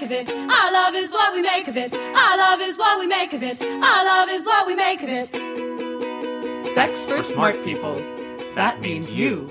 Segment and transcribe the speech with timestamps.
[0.00, 0.30] make of it.
[0.30, 1.94] Our love is what we make of it.
[1.94, 3.62] Our love is what we make of it.
[3.62, 6.66] Our love is what we make of it.
[6.66, 7.94] Sex for smart people.
[8.54, 9.48] That means you.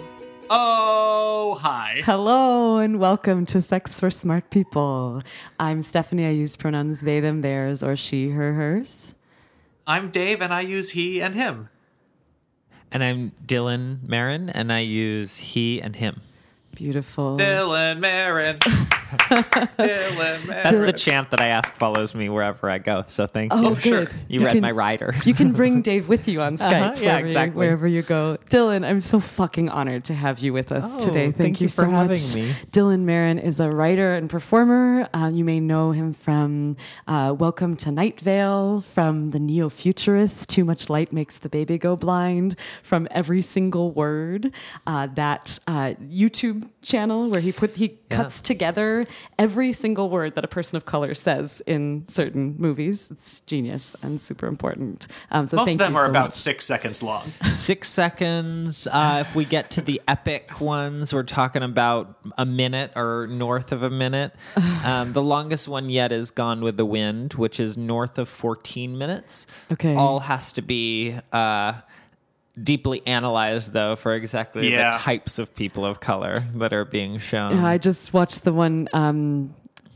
[0.51, 2.01] Oh, hi.
[2.05, 5.23] Hello and welcome to Sex for Smart People.
[5.59, 6.27] I'm Stephanie.
[6.27, 9.15] I use pronouns they, them, theirs, or she, her, hers.
[9.87, 11.69] I'm Dave, and I use he and him.
[12.91, 16.21] And I'm Dylan Marron, and I use he and him.
[16.75, 17.37] Beautiful.
[17.37, 18.59] Dylan Marron.
[19.17, 23.03] Dylan That's the chant that I ask follows me wherever I go.
[23.07, 23.59] So thank you.
[23.59, 23.75] Oh, you.
[23.75, 23.81] good.
[23.83, 24.07] sure.
[24.27, 25.13] You, read can- my rider.
[25.25, 27.51] You can bring Dave with you on Skype Uh-huh, yeah, wherever, exactly.
[27.53, 28.37] you, wherever you go.
[28.49, 31.25] Dylan, I'm so fucking honored to have you with us Oh, today.
[31.25, 32.35] Thank, thank you so for having much.
[32.35, 32.53] me.
[32.71, 35.07] Dylan Marron is a writer and performer.
[35.13, 40.49] Uh, you may know him from uh, Welcome to Night Vale, from The Neo Futurist,
[40.49, 44.51] Too Much Light Makes the Baby Go Blind, from Every Single Word,
[44.87, 49.04] uh, that uh, YouTube channel where he put he cuts together
[49.39, 53.09] every single word that a person of color says in certain movies.
[53.11, 55.07] It's genius and super important.
[55.31, 56.33] Um, so Most thank of them you are so about much.
[56.33, 57.31] six seconds long.
[57.53, 58.87] Six seconds.
[58.87, 63.71] Uh, if we get to the epic ones, we're talking about a minute or north
[63.71, 64.33] of a minute.
[64.85, 68.95] Um, the longest one yet is Gone with the Wind, which is north of 14
[68.97, 69.47] minutes.
[69.71, 69.95] Okay.
[69.95, 71.15] All has to be.
[71.31, 71.73] Uh,
[72.61, 74.91] Deeply analyzed, though, for exactly Yeah.
[74.93, 77.51] the types of people of color that are being shown.
[77.51, 78.87] Yeah, I just watched the one.
[78.93, 79.53] Um,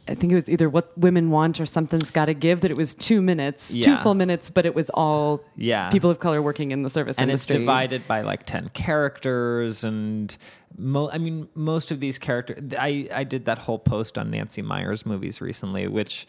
[0.10, 2.62] I think it was either what women want or something's got to give.
[2.62, 5.90] That it was two minutes, two full minutes, but it was all Yeah.
[5.90, 7.56] people of color working in the service and industry.
[7.58, 10.36] it's divided by like 10 characters and
[10.78, 14.62] mo- i mean most of these characters I, I did that whole post on Nancy
[14.64, 16.26] Meyers movies recently which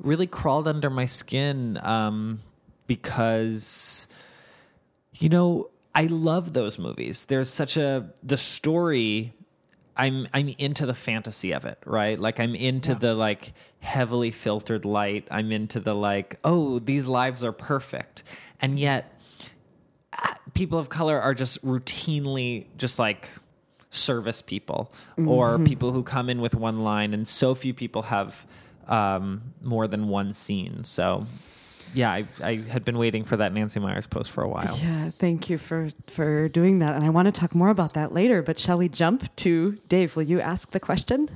[0.00, 2.40] really crawled under my skin um,
[2.88, 4.06] because
[5.22, 9.32] you know i love those movies there's such a the story
[9.94, 12.18] I'm I'm into the fantasy of it, right?
[12.18, 15.28] Like I'm into the like heavily filtered light.
[15.30, 18.22] I'm into the like, oh, these lives are perfect.
[18.60, 19.20] And yet
[20.54, 23.28] people of color are just routinely just like
[23.90, 24.92] service people
[25.26, 28.46] or people who come in with one line and so few people have
[28.88, 30.84] um, more than one scene.
[30.84, 31.26] So
[31.94, 34.78] yeah, I, I had been waiting for that Nancy Meyers post for a while.
[34.82, 38.12] Yeah, thank you for for doing that, and I want to talk more about that
[38.12, 38.42] later.
[38.42, 40.16] But shall we jump to Dave?
[40.16, 41.28] Will you ask the question?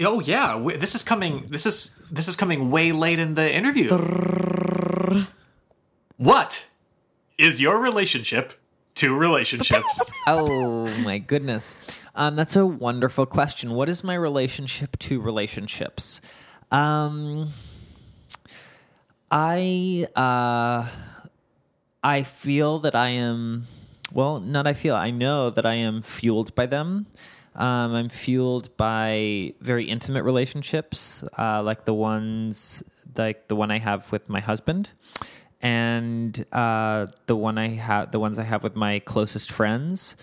[0.00, 1.46] Oh yeah, w- this is coming.
[1.48, 3.88] This is this is coming way late in the interview.
[6.16, 6.66] What
[7.38, 8.54] is your relationship
[8.96, 10.10] to relationships?
[10.26, 11.74] Oh my goodness.
[12.14, 13.72] Um, that's a wonderful question.
[13.72, 16.20] What is my relationship to relationships?
[16.70, 17.50] Um,
[19.30, 20.88] I uh,
[22.02, 23.66] I feel that I am
[24.12, 24.94] well, not I feel.
[24.94, 27.06] I know that I am fueled by them.
[27.54, 32.84] Um, I'm fueled by very intimate relationships, uh, like the ones
[33.16, 34.90] like the one I have with my husband,
[35.60, 40.16] and uh, the one I have, the ones I have with my closest friends.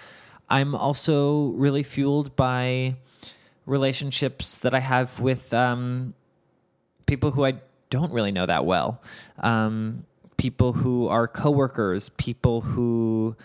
[0.49, 2.95] I'm also really fueled by
[3.65, 6.13] relationships that I have with um,
[7.05, 7.55] people who I
[7.93, 8.99] don't really know that well.
[9.37, 10.05] Um,
[10.35, 13.35] people who are coworkers, people who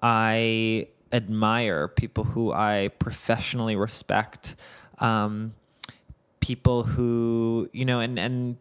[0.00, 4.54] I admire, people who I professionally respect,
[5.00, 5.54] um,
[6.38, 8.58] people who you know, and and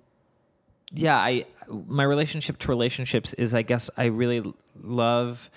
[0.91, 4.41] yeah, I my relationship to relationships is, I guess, I really
[4.81, 5.51] love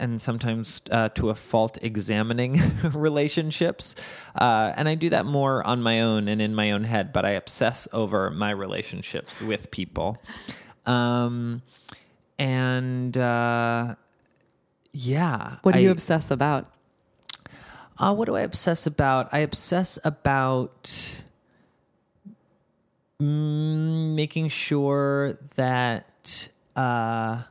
[0.00, 2.60] and sometimes uh, to a fault examining
[2.92, 3.94] relationships.
[4.34, 7.24] Uh, and I do that more on my own and in my own head, but
[7.24, 10.18] I obsess over my relationships with people.
[10.86, 11.62] Um,
[12.38, 13.94] and uh,
[14.92, 15.56] yeah.
[15.62, 16.72] What do you obsess about?
[18.00, 19.28] uh, what do I obsess about?
[19.30, 21.22] I obsess about
[23.20, 27.42] mm, making sure that uh,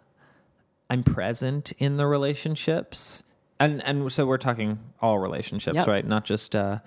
[0.89, 3.23] I'm present in the relationships,
[3.59, 5.87] and and so we're talking all relationships, Yep.
[5.87, 6.05] right?
[6.07, 6.79] Not just uh,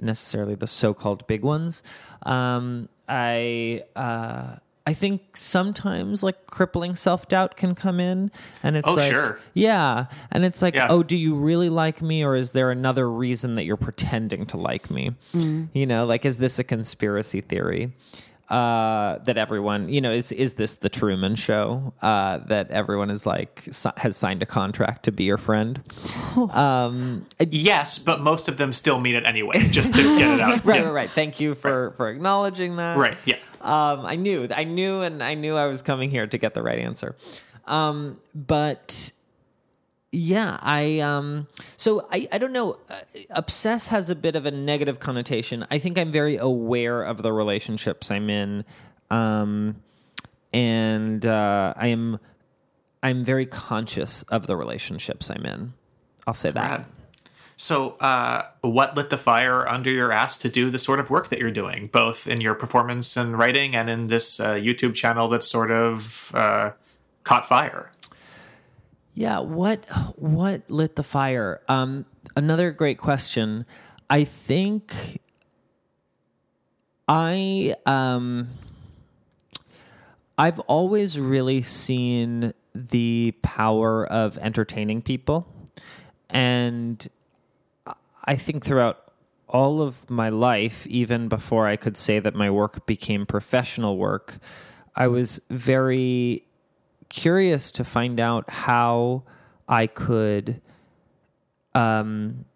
[0.00, 1.82] necessarily the so-called big ones.
[2.24, 3.82] Um, I.
[3.96, 8.32] Uh, I think sometimes like crippling self doubt can come in,
[8.64, 9.38] and it's Oh, like, sure.
[9.54, 10.88] yeah, and it's like, Yeah.
[10.90, 14.56] oh, do you really like me, or is there another reason that you're pretending to
[14.56, 15.12] like me?
[15.72, 17.92] You know, like, is this a conspiracy theory?
[18.48, 21.94] Uh, that everyone, you know, is is this the Truman Show?
[22.02, 25.80] Uh, that everyone is like si- has signed a contract to be your friend.
[26.36, 30.64] Um, yes, but most of them still mean it anyway, just to get it out.
[30.64, 30.84] right, Yeah.
[30.86, 31.10] right, right.
[31.10, 32.96] Thank you for for acknowledging that.
[32.96, 33.36] Right, yeah.
[33.60, 36.62] Um, I knew, I knew, and I knew I was coming here to get the
[36.62, 37.14] right answer.
[37.66, 39.12] Um, but
[40.12, 43.00] yeah, I um so I I don't know uh,
[43.30, 45.66] obsess has a bit of a negative connotation.
[45.70, 48.64] I think I'm very aware of the relationships I'm in.
[49.10, 49.76] Um
[50.52, 52.20] and uh I am
[53.02, 55.72] I'm very conscious of the relationships I'm in.
[56.26, 56.80] I'll say that.
[57.56, 61.28] So, uh, what lit the fire under your ass to do the sort of work
[61.28, 65.28] that you're doing, both in your performance and writing and in this uh, YouTube channel
[65.28, 66.70] that's sort of uh,
[67.22, 67.91] caught fire?
[69.14, 69.84] Yeah, what
[70.16, 71.60] what lit the fire?
[71.68, 73.66] Um, another great question.
[74.08, 75.20] I think
[77.06, 78.48] I um,
[80.38, 85.46] I've always really seen the power of entertaining people,
[86.30, 87.06] and
[88.24, 89.12] I think throughout
[89.46, 94.38] all of my life, even before I could say that my work became professional work,
[94.96, 96.44] I was very
[97.12, 99.22] curious to find out how
[99.68, 100.62] I could
[101.74, 102.46] um,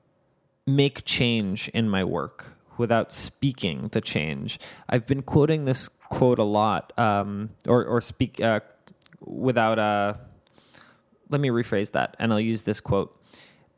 [0.67, 4.59] make change in my work without speaking the change.
[4.89, 8.61] I've been quoting this quote a lot, um, or or speak uh,
[9.21, 9.79] without.
[9.79, 10.15] Uh,
[11.29, 13.15] let me rephrase that, and I'll use this quote.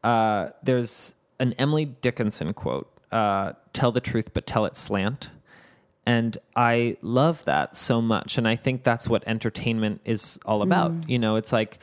[0.05, 5.31] Uh, there's an Emily Dickinson quote: uh, "Tell the truth, but tell it slant."
[6.09, 8.39] And I love that so much.
[8.39, 10.91] And I think that's what entertainment is all about.
[11.07, 11.79] You know, it's like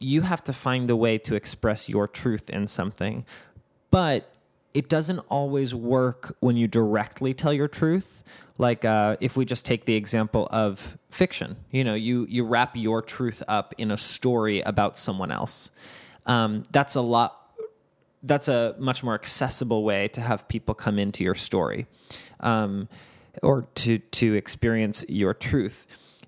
[0.00, 3.24] you have to find a way to express your truth in something,
[3.92, 4.34] but
[4.74, 8.24] it doesn't always work when you directly tell your truth.
[8.58, 12.74] Like uh, if we just take the example of fiction, you know, you you wrap
[12.74, 15.70] your truth up in a story about someone else.
[16.26, 17.36] Um, that's a lot
[18.24, 21.86] that's a much more accessible way to have people come into your story
[22.40, 22.88] um,
[23.42, 25.86] or to to experience your truth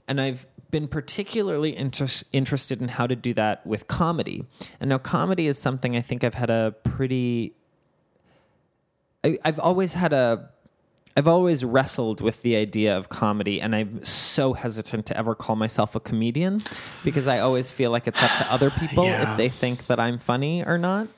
[0.09, 4.45] and i've been particularly inter- interested in how to do that with comedy
[4.81, 7.53] and now comedy is something i think i've had a pretty
[9.25, 10.49] I, i've always had a
[11.15, 15.57] I've always wrestled with the idea of comedy, and I'm so hesitant to ever call
[15.57, 16.63] myself a comedian
[17.05, 19.31] because I always feel like it's up to other people Yeah.
[19.33, 21.09] if they think that I'm funny or not.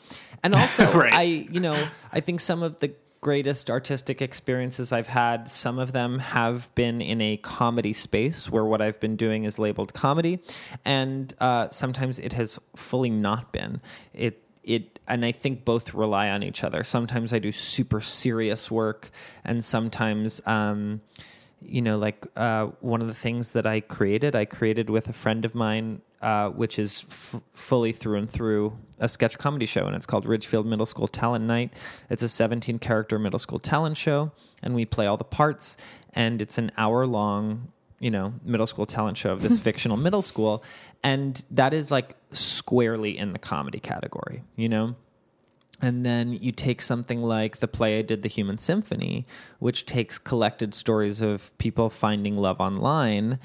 [0.42, 1.12] And also, Right.
[1.12, 1.80] I, you know,
[2.12, 2.88] I think some of the
[3.24, 8.66] greatest artistic experiences I've had, some of them have been in a comedy space where
[8.66, 10.40] what I've been doing is labeled comedy,
[10.84, 13.80] and uh, sometimes it has fully not been.
[14.12, 16.84] It it and I think both rely on each other.
[16.84, 19.08] Sometimes I do super serious work,
[19.42, 20.42] and sometimes.
[20.46, 21.00] Um,
[21.66, 25.12] you know, like uh, one of the things that I created, I created with a
[25.12, 29.86] friend of mine, uh, which is f- fully through and through a sketch comedy show,
[29.86, 31.72] and it's called Ridgefield Middle School Talent Night.
[32.10, 34.32] It's a 17 character middle school talent show,
[34.62, 35.76] and we play all the parts,
[36.12, 40.22] and it's an hour long, you know, middle school talent show of this fictional middle
[40.22, 40.62] school,
[41.02, 44.96] and that is like squarely in the comedy category, you know?
[45.84, 49.26] And then you take something like the play I did, The Human Symphony,
[49.58, 53.38] which takes collected stories of people finding love online.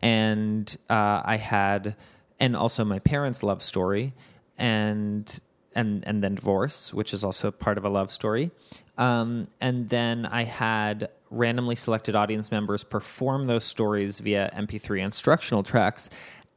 [0.00, 1.94] And uh, I had,
[2.40, 4.14] and also my parents' love story,
[4.56, 5.38] and
[5.74, 8.52] and and then divorce, which is also part of a love story.
[8.96, 15.62] Um, and then I had randomly selected audience members perform those stories via MP3 instructional
[15.62, 16.08] tracks,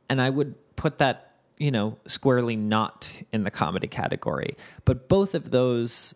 [0.07, 1.25] and I would put that
[1.57, 4.56] you know squarely not in the comedy category.
[4.84, 6.16] But both of those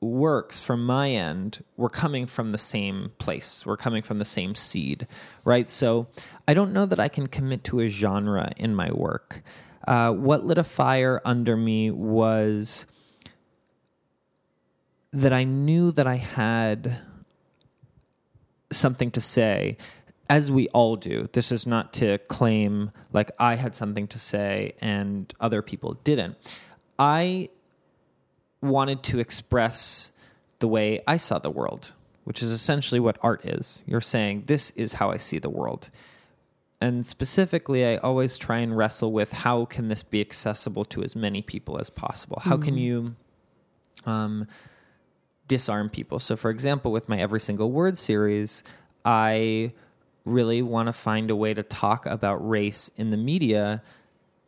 [0.00, 3.64] works from my end were coming from the same place.
[3.64, 5.06] We're coming from the same seed,
[5.44, 5.68] right?
[5.68, 6.08] So
[6.46, 9.42] I don't know that I can commit to a genre in my work.
[9.86, 12.86] Uh, what lit a fire under me was
[15.12, 16.98] that I knew that I had
[18.72, 19.76] something to say,
[20.28, 21.28] as we all do.
[21.32, 26.36] This is not to claim like I had something to say and other people didn't.
[26.98, 27.50] I
[28.62, 30.10] wanted to express
[30.60, 31.92] the way I saw the world,
[32.24, 33.84] which is essentially what art is.
[33.86, 35.90] You're saying, This is how I see the world.
[36.80, 41.16] And specifically, I always try and wrestle with how can this be accessible to as
[41.16, 42.40] many people as possible?
[42.42, 43.14] How can you
[44.04, 44.46] um,
[45.48, 46.18] disarm people?
[46.18, 48.62] So, for example, with my Every Single Word series,
[49.04, 49.72] I
[50.24, 53.82] really want to find a way to talk about race in the media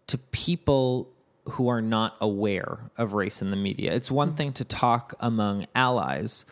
[0.06, 1.08] to people
[1.50, 3.92] who are not aware of race in the media.
[3.94, 6.44] It's one thing to talk among allies,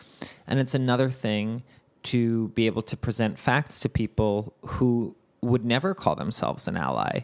[0.47, 1.63] and it's another thing
[2.03, 7.21] to be able to present facts to people who would never call themselves an ally,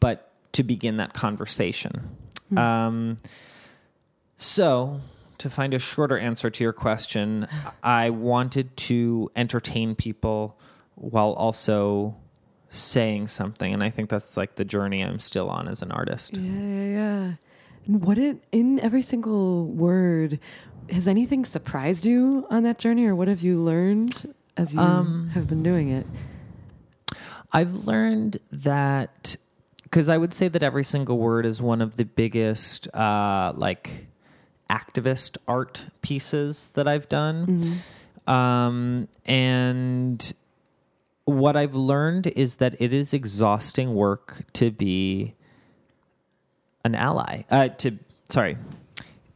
[0.00, 2.16] but to begin that conversation.
[2.56, 3.18] Um,
[4.36, 5.00] so,
[5.38, 7.46] to find a shorter answer to your question,
[7.82, 10.58] I wanted to entertain people
[11.00, 12.16] while also
[12.70, 13.72] saying something.
[13.72, 16.36] And i think that's like the journey i'm still on as an artist.
[16.36, 17.32] Yeah, yeah, yeah.
[17.86, 20.38] what it in every single word
[20.90, 23.06] has anything surprised you on that journey?
[23.06, 26.06] Or what have you learned as you Um, have been doing it?
[27.52, 29.36] I've learned that
[29.82, 34.06] because I would say that every single word is one of the biggest uh, like
[34.70, 37.80] activist art pieces that I've done.
[38.26, 40.32] Um, and
[41.28, 45.34] what I've learned is that it is exhausting work to be
[46.84, 47.42] an ally.
[47.50, 47.98] Uh, to
[48.30, 48.56] sorry,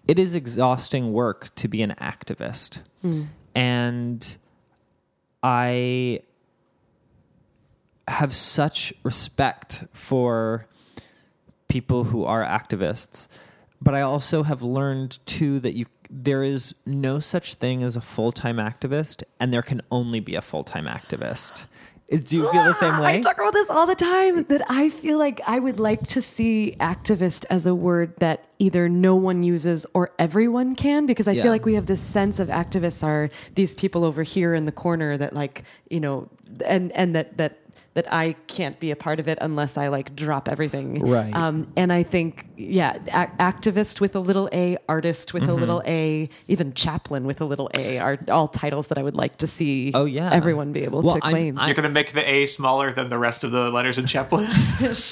[0.09, 2.79] it is exhausting work to be an activist,
[3.55, 4.37] and
[5.43, 6.21] I
[8.09, 10.67] have such respect for
[11.69, 13.29] people who are activists
[13.81, 18.01] but i also have learned too that you there is no such thing as a
[18.01, 21.65] full-time activist and there can only be a full-time activist
[22.11, 24.63] do you feel the same ah, way I talk about this all the time that
[24.69, 29.17] I feel like I would like to see activist as a word that either no
[29.17, 31.45] one uses or everyone can because I Yeah.
[31.45, 34.73] feel like we have this sense of activists are these people over here in the
[34.73, 36.29] corner that like, you know,
[36.67, 37.61] and and that that
[37.95, 41.05] that I can't be a part of it unless I like drop everything.
[41.07, 41.35] Right.
[41.35, 45.61] Um, and I think, yeah, a- activist with a little a, artist with a mm-hmm.
[45.61, 49.37] little a, even chaplain with a little a are all titles that I would like
[49.39, 50.31] to see Oh, yeah.
[50.33, 51.59] everyone be able Well, to I'm- claim.
[51.59, 54.07] I- You're going to make the A smaller than the rest of the letters in
[54.07, 54.47] chaplain.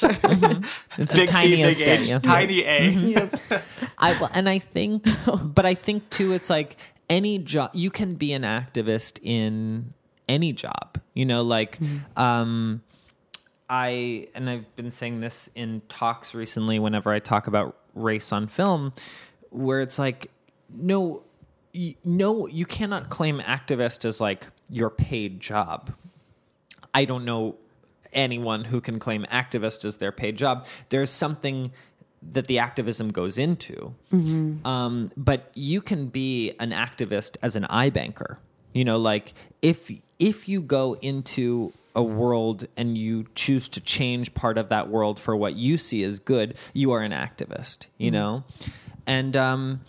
[0.01, 1.03] Mm-hmm.
[1.03, 2.19] it's big the C, big H, yeah.
[2.19, 2.93] tiny A.
[2.93, 3.55] Mm-hmm.
[3.99, 5.05] I well, and I think,
[5.43, 6.77] but I think too, it's like
[7.09, 9.93] any job you can be an activist in
[10.31, 11.01] any job.
[11.13, 11.79] You know, like
[12.17, 12.83] um,
[13.69, 16.79] I and I've been saying this in talks recently.
[16.79, 18.93] Whenever I talk about race on film,
[19.51, 20.31] where it's like,
[20.73, 21.23] no,
[22.05, 25.93] no, you cannot claim activist as like your paid job.
[26.95, 27.57] I don't know
[28.13, 30.67] anyone who can claim activist as their paid job.
[30.89, 31.71] There's something
[32.23, 33.95] that the activism goes into.
[34.67, 38.37] Um, but you can be an activist as an iBanker.
[38.75, 39.33] You know, like
[39.63, 44.89] if if you go into a world and you choose to change part of that
[44.89, 47.87] world for what you see as good, you are an activist.
[47.99, 48.45] You know,
[49.07, 49.81] and um,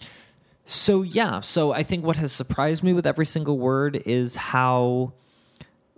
[0.66, 1.42] so yeah.
[1.42, 5.14] So I think what has surprised me with every single word is how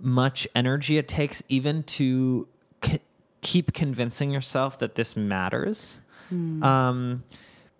[0.01, 2.45] much energy it takes even to
[2.83, 2.99] c-
[3.39, 7.23] keep convincing yourself that this matters um,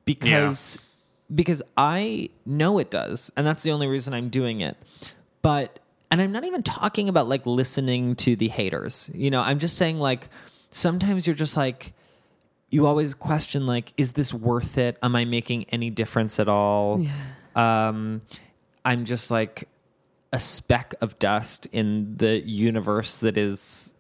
[0.06, 0.78] because
[1.34, 4.78] because I know it does, and that's the only reason I'm doing it.
[5.42, 5.80] But
[6.14, 9.10] and I'm not even talking about like listening to the haters.
[9.16, 10.30] You know, I'm just saying like
[10.70, 11.94] sometimes you're just like
[12.70, 15.00] you always question like is this worth it?
[15.02, 17.04] Am I making any difference at all?
[17.56, 18.22] Um,
[18.86, 19.68] I'm just like
[20.32, 23.92] a speck of dust in the universe that is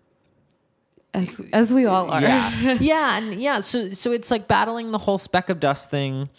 [1.15, 2.21] as, as we all are.
[2.21, 6.29] yeah yeah and yeah so so it's like battling the whole speck of dust thing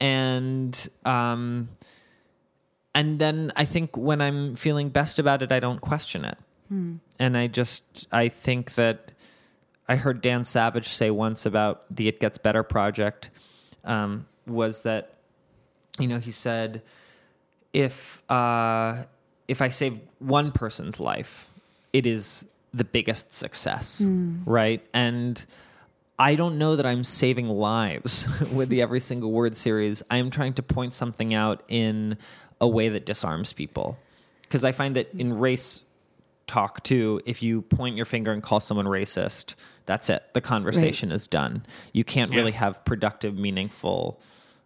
[0.00, 1.68] and um
[2.94, 6.38] and then i think when i'm feeling best about it i don't question it
[7.20, 9.12] and i just i think that
[9.88, 13.30] i heard dan savage say once about the it gets better project
[13.84, 15.14] um, was that
[15.98, 16.82] you know he said
[17.74, 19.04] if uh,
[19.48, 21.48] if I save one person's life,
[21.92, 24.00] it is the biggest success,
[24.46, 24.80] right?
[24.94, 25.44] And
[26.18, 30.02] I don't know that I'm saving lives with the Every Single Word series.
[30.08, 32.16] I am trying to point something out in
[32.64, 33.98] a way that disarms people.
[34.42, 35.84] Because I find that in race
[36.46, 39.54] talk too, if you point your finger and call someone racist,
[39.86, 40.22] that's it.
[40.32, 41.64] The conversation is done.
[41.92, 42.38] You can't Yeah.
[42.38, 44.18] really have productive, meaningful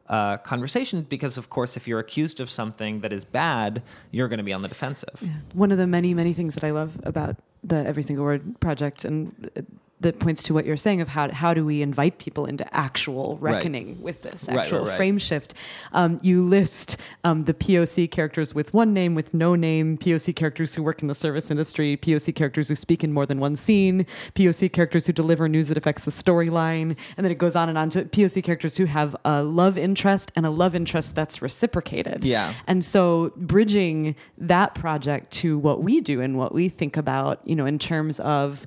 [0.09, 4.39] uh, conversations because, of course, if you're accused of something that is bad, you're going
[4.39, 5.23] to be on the defensive.
[5.53, 9.05] One of the many, many things that I love about the Every Single Word project
[9.05, 9.61] and uh,
[10.01, 13.37] that points to what you're saying of how, how do we invite people into actual
[13.41, 13.55] Right.
[13.57, 14.97] reckoning with this Right, right, actual right.
[14.97, 15.55] frame shift.
[15.93, 20.75] Um, you list um, the POC characters with one name, with no name, POC characters
[20.75, 24.07] who work in the service industry, POC characters who speak in more than one scene,
[24.35, 27.77] POC characters who deliver news that affects the storyline, and then it goes on and
[27.77, 32.25] on to POC characters who have a love interest and a love interest that's reciprocated.
[32.25, 32.55] Yeah.
[32.67, 37.57] And so bridging that project to what we do and what we think about, you
[37.57, 38.65] know, in terms of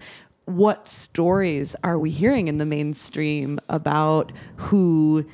[0.56, 5.26] what stories are we hearing in the mainstream about who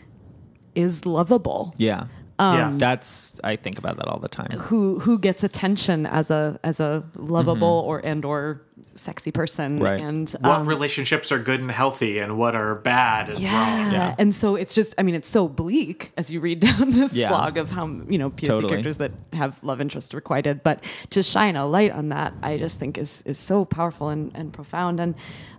[0.75, 1.73] is lovable?
[1.77, 2.07] Yeah.
[2.39, 2.71] Yeah.
[2.75, 4.51] That's, I think about that all the time.
[4.59, 8.61] Who who gets attention as a as a lovable or and or
[8.95, 9.83] sexy person Mm-hmm.
[9.83, 10.01] Right.
[10.01, 13.81] and What um, relationships are good and healthy and what are bad and yeah.
[13.83, 13.91] wrong?
[13.91, 14.15] Yeah.
[14.19, 17.29] And so it's just, I mean, it's so bleak as you read down this Yeah.
[17.29, 18.69] blog of how, you know, POC Totally.
[18.69, 20.61] characters that have love interest requited.
[20.63, 24.31] But to shine a light on that, I just think is, is so powerful and,
[24.35, 24.99] and profound.
[24.99, 25.15] And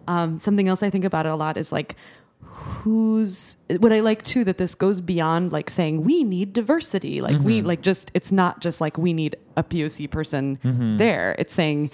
[0.06, 1.96] um, something else I think about it a lot is like,
[2.42, 7.20] who's what I like too that this goes beyond like saying we need diversity.
[7.20, 7.66] Like we mm-hmm.
[7.66, 10.96] like just it's not just like we need a POC person mm-hmm.
[10.96, 11.34] there.
[11.38, 11.90] It's saying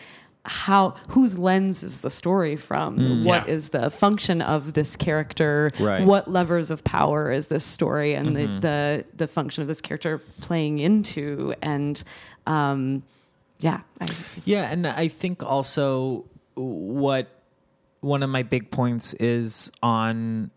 [0.47, 2.99] how whose lens is the story from?
[2.99, 3.81] Mm, what is Yeah.
[3.81, 5.73] the function of this character?
[5.81, 6.05] Right.
[6.05, 8.61] What levers of power is this story and the, mm-hmm.
[8.61, 11.55] the the function of this character playing into?
[11.63, 12.03] And
[12.47, 13.05] um,
[13.61, 14.07] yeah, I,
[14.45, 17.29] Yeah, and I think also what
[18.05, 20.51] one of my big points is on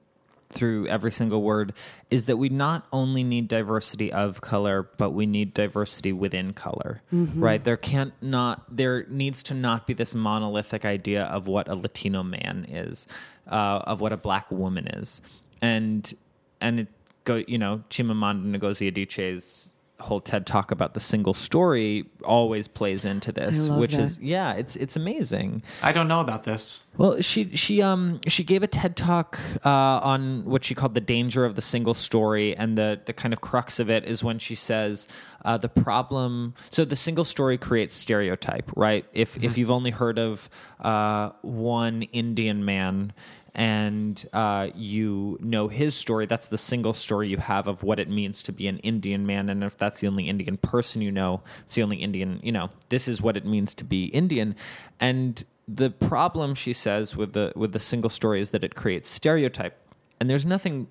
[0.50, 1.74] through every single word
[2.10, 7.02] is that we not only need diversity of color, but we need diversity within color.
[7.40, 7.64] Right?
[7.64, 12.24] There can't not there needs to not be this monolithic idea of what a Latino
[12.24, 13.08] man is,
[13.50, 15.22] uh, of what a black woman is,
[15.62, 16.14] and
[16.62, 16.88] and it
[17.24, 23.04] go you know Chimamanda Ngozi Adichie's whole TED talk about the single story always plays
[23.04, 24.02] into this, which that.
[24.02, 25.64] is yeah, it's it's amazing.
[25.82, 26.84] I don't know about this.
[26.98, 31.02] Well, she she um she gave a TED talk uh, on what she called the
[31.02, 34.40] danger of the single story, and the the kind of crux of it is when
[34.40, 35.08] she says
[35.46, 36.54] uh, the problem.
[36.70, 39.06] So the single story creates stereotype, right?
[39.14, 40.50] If if you've only heard of
[40.80, 43.14] uh, one Indian man.
[43.56, 46.26] And uh, you know his story.
[46.26, 49.50] That's the single story you have of what it means to be an Indian man.
[49.50, 52.40] And if that's the only Indian person you know, it's the only Indian.
[52.44, 54.56] You know, this is what it means to be Indian.
[55.00, 59.10] And the problem she says with the with the single story is that it creates
[59.10, 59.78] stereotype
[60.20, 60.88] and there's nothing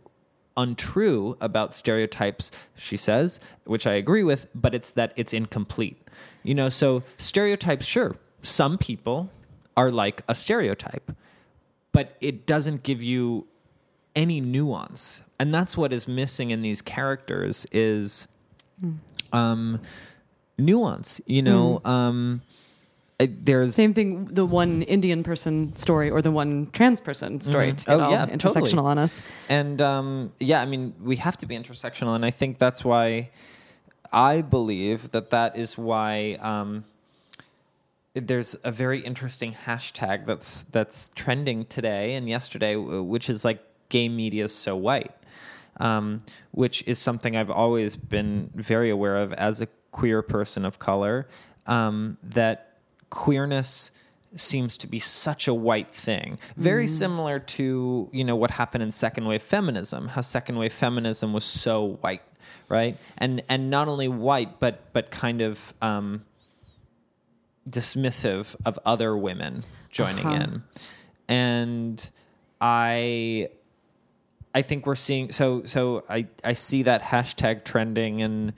[0.57, 6.03] untrue about stereotypes she says which i agree with but it's that it's incomplete
[6.43, 9.31] you know so stereotypes sure some people
[9.77, 11.13] are like a stereotype
[11.97, 13.47] but it doesn't give you
[14.15, 18.29] any nuance and that's what is missing in these characters is
[19.33, 19.81] um
[20.59, 22.43] nuance you know um
[23.19, 27.73] I- there's Same thing, the one Indian person story or the one trans person story
[27.73, 28.77] to get Oh, yeah, intersectional totally.
[28.93, 29.19] on us.
[29.49, 33.31] And um, yeah, I mean, we have to be intersectional, and I think that's why
[34.13, 36.85] I believe that that is why um,
[38.17, 44.09] there's a very interesting hashtag that's that's trending today and yesterday, which is like "gay
[44.09, 45.13] media is so white,"
[45.79, 50.79] um, which is something I've always been very aware of as a queer person of
[50.79, 51.29] color.
[51.67, 52.79] Um, that
[53.11, 53.91] queerness
[54.35, 58.91] seems to be such a white thing very similar to you know what happened in
[58.91, 62.21] second wave feminism how second wave feminism was so white
[62.69, 66.23] right and and not only white but but kind of um
[67.69, 70.43] dismissive of other women joining Uh-huh.
[70.45, 70.63] in
[71.29, 72.11] and
[72.61, 73.49] i
[74.55, 78.53] i think we're seeing so so i i see that hashtag trending and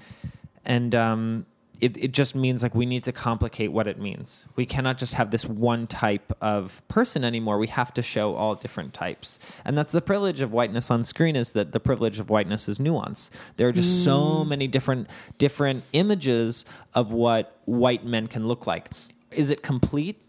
[0.65, 1.47] and um
[1.81, 4.47] it, it just means like we need to complicate what it means.
[4.57, 7.59] We cannot just have this one type of person anymore.
[7.59, 9.39] We have to show all different types.
[9.65, 12.81] And that's the privilege of whiteness on screen is that the privilege of whiteness is
[12.81, 13.31] nuance.
[13.57, 16.65] There are just so many different different images
[16.95, 18.91] of what white men can look like.
[19.31, 20.21] Is it complete?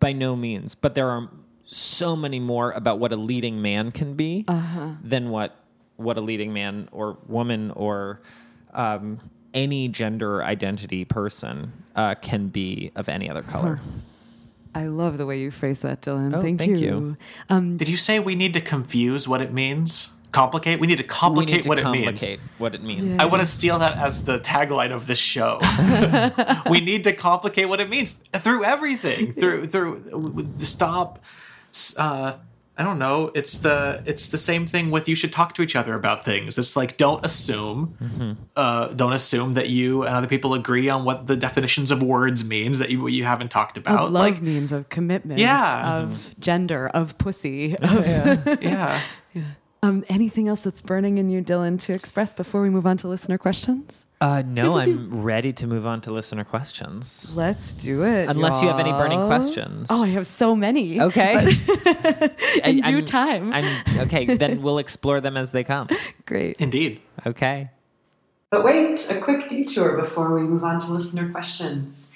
[0.00, 0.74] By no means.
[0.74, 1.30] But there are
[1.64, 4.44] so many more about what a leading man can be
[5.02, 5.56] than what
[5.96, 8.20] what a leading man or woman or
[8.72, 9.18] um,
[9.54, 13.80] any gender identity person uh, can be of any other color.
[14.74, 16.34] I love the way you phrase that, Dylan.
[16.34, 16.76] Oh, thank, thank you.
[16.76, 17.16] you.
[17.48, 20.10] Um, Did you say we need to confuse what it means?
[20.32, 20.80] Complicate?
[20.80, 22.50] We need to complicate need to what complicate it means.
[22.58, 23.14] what it means.
[23.14, 23.22] Yeah.
[23.22, 25.60] I want to steal that as the tagline of this show.
[26.70, 29.30] we need to complicate what it means through everything.
[29.32, 31.20] Through through stop.
[31.96, 32.34] Uh,
[32.76, 33.30] I don't know.
[33.34, 36.58] It's the it's the same thing with you should talk to each other about things.
[36.58, 37.96] It's like don't assume,
[38.56, 42.46] uh, don't assume that you and other people agree on what the definitions of words
[42.48, 44.00] means that you you haven't talked about.
[44.06, 45.98] of love like means of commitment, Yeah.
[45.98, 47.76] of gender, of pussy.
[47.76, 48.06] Of,
[48.62, 49.00] yeah.
[49.82, 53.08] um, anything else that's burning in you, Dylan, to express before we move on to
[53.08, 54.04] listener questions?
[54.24, 57.30] Uh, no, I'm ready to move on to listener questions.
[57.34, 58.26] Let's do it.
[58.30, 59.88] Unless you have any burning questions.
[59.90, 60.98] Oh, I have so many.
[60.98, 61.34] Okay.
[62.64, 63.52] In I- due I'm- time.
[63.52, 65.88] I'm, okay, then we'll explore them as they come.
[66.24, 66.56] Great.
[66.58, 67.02] Indeed.
[67.26, 67.68] Okay.
[68.48, 72.10] But wait, a quick detour before we move on to listener questions.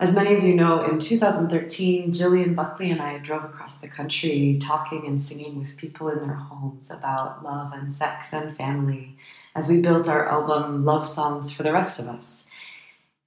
[0.00, 4.58] As many of you know, in 2013, Jillian Buckley and I drove across the country
[4.60, 9.16] talking and singing with people in their homes about love and sex and family
[9.54, 12.46] as we built our album Love Songs for the Rest of Us.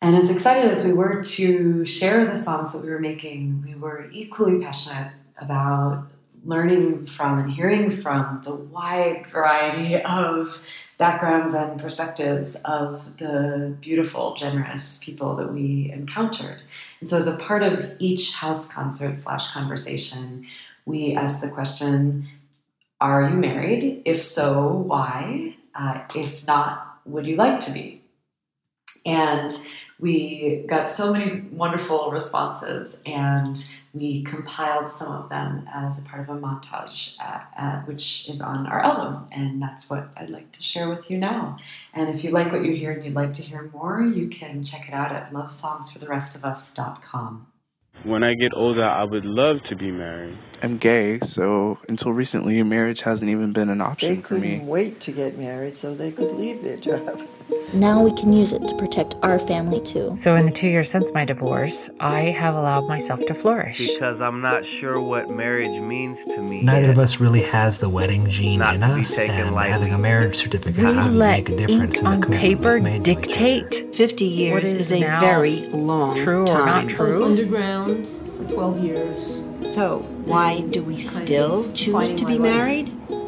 [0.02, 3.76] And as excited as we were to share the songs that we were making, we
[3.76, 6.12] were equally passionate about
[6.44, 10.64] learning from and hearing from the wide variety of
[10.98, 16.62] backgrounds and perspectives of the beautiful, generous people that we encountered.
[17.00, 20.46] And so, as a part of each house concert slash conversation,
[20.86, 22.28] we asked the question
[23.02, 24.04] Are you married?
[24.06, 25.56] If so, why?
[25.76, 28.02] Uh, if not, would you like to be?
[29.06, 29.52] And
[30.00, 33.58] we got so many wonderful responses, and
[33.94, 38.42] we compiled some of them as a part of a montage, uh, uh, which is
[38.42, 39.28] on our album.
[39.32, 41.58] And that's what I'd like to share with you now.
[41.94, 44.66] And if you like what you hear and you'd like to hear more, you can
[44.66, 47.48] check it out at lovesongsfortherestofus.com.
[48.06, 50.38] When I get older, I would love to be married.
[50.62, 54.40] I'm gay, so until recently, marriage hasn't even been an They option for me.
[54.42, 57.20] They couldn't wait to get married so they could leave their job.
[57.74, 60.14] Now we can use it to protect our family too.
[60.16, 63.94] So, in the two years since my divorce, I have allowed myself to flourish.
[63.94, 66.62] Because I'm not sure what marriage means to me.
[66.62, 66.90] Neither yet.
[66.92, 69.72] of us really has the wedding gene Not in us, and lightly.
[69.72, 72.74] having a marriage certificate We doesn't let make a difference ink in the on paper
[72.76, 73.26] we've made to each other.
[73.28, 76.66] dictate 50 years what is, is a now very long true or time.
[76.66, 77.26] not true.
[77.26, 79.44] underground for 12 years.
[79.74, 82.90] So, why do we still choose to be married?
[83.10, 83.22] life.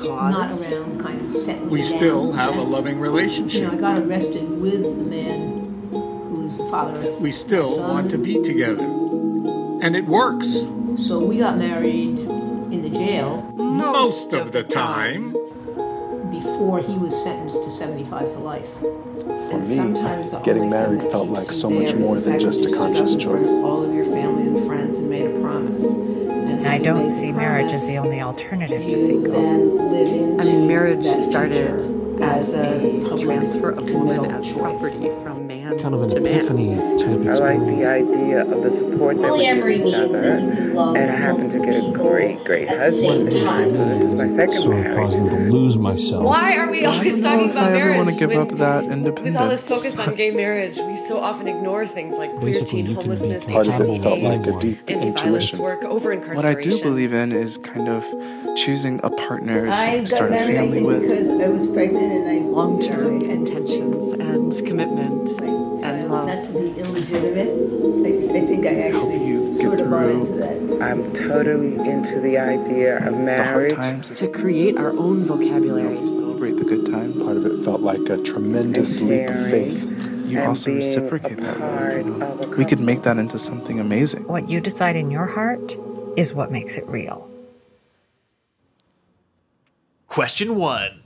[0.00, 0.32] Married?
[0.48, 2.34] Because Not around kind of setting We me still down.
[2.38, 3.60] have a loving relationship.
[3.62, 3.72] You know, relationship.
[3.72, 8.18] I got arrested with the man who's the father of We still my want to
[8.18, 8.84] be together.
[9.82, 10.64] And it works
[10.96, 15.32] So we got married in the jail most of the time.
[16.30, 18.68] before he was sentenced to 75 to life.
[18.78, 19.76] For me,
[20.44, 23.48] getting married felt like so much more than just a conscious choice.
[23.48, 25.84] All of your family and friends and made a promise.
[26.68, 29.32] And I don't see marriage as the only alternative to single.
[29.32, 32.78] Then live into I mean, marriage started future as a
[33.08, 34.56] public transfer of woman as choice.
[34.58, 36.34] property from man Kind of an to man.
[36.34, 40.20] epiphany type I like the idea of the support that we give Polyamory each other,
[40.22, 42.86] that you can love and I happen to get a multiple great, great people at
[42.86, 43.44] the same husband.
[43.46, 43.72] time.
[43.72, 44.96] So this is my second sort of marriage.
[44.98, 46.24] caused me to lose myself.
[46.24, 47.96] Why are we always talking if about I ever marriage?
[47.98, 49.20] want to give when- up that independence.
[49.24, 52.82] With all this focus on gay marriage, we so often ignore things like queer Basically,
[52.82, 55.58] teen you can be homelessness, part of it HIV, felt like AIDS, a deep anti-violence
[55.58, 56.36] work, over incarceration.
[56.36, 58.04] what I do believe in is kind of
[58.56, 61.02] choosing a partner I to got start a married, I family think, with.
[61.02, 66.26] because I was pregnant and I Long term intentions and commitment and love.
[66.26, 67.48] Not to be illegitimate.
[67.50, 70.82] I, I think I actually you sort of bought into that.
[70.82, 73.74] I'm totally into the idea of The hard marriage.
[73.74, 76.08] times, To create our own vocabulary.
[76.08, 77.22] celebrate the good times.
[77.22, 79.84] Part of it felt like a tremendous leap of faith.
[80.26, 82.40] You and also reciprocate that part love.
[82.40, 82.56] You know?
[82.56, 84.26] We could make that into something amazing.
[84.26, 85.76] What you decide in your heart
[86.16, 87.28] is what makes it real.
[90.08, 91.02] Question one.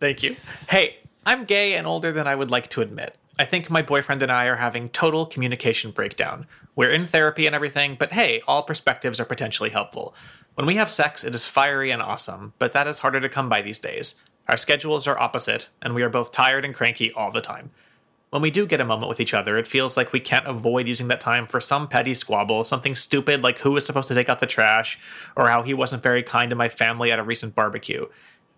[0.00, 0.36] Thank you.
[0.68, 3.16] Hey, I'm gay and older than I would like to admit.
[3.38, 6.46] I think my boyfriend and I are having total communication breakdown.
[6.74, 10.14] We're in therapy and everything, but hey, all perspectives are potentially helpful.
[10.54, 13.48] When we have sex, it is fiery and awesome, but that is harder to come
[13.48, 14.20] by these days.
[14.48, 17.70] Our schedules are opposite, and we are both tired and cranky all the time.
[18.30, 20.86] When we do get a moment with each other, it feels like we can't avoid
[20.86, 24.28] using that time for some petty squabble, something stupid like who was supposed to take
[24.28, 24.98] out the trash,
[25.34, 28.06] or how he wasn't very kind to my family at a recent barbecue.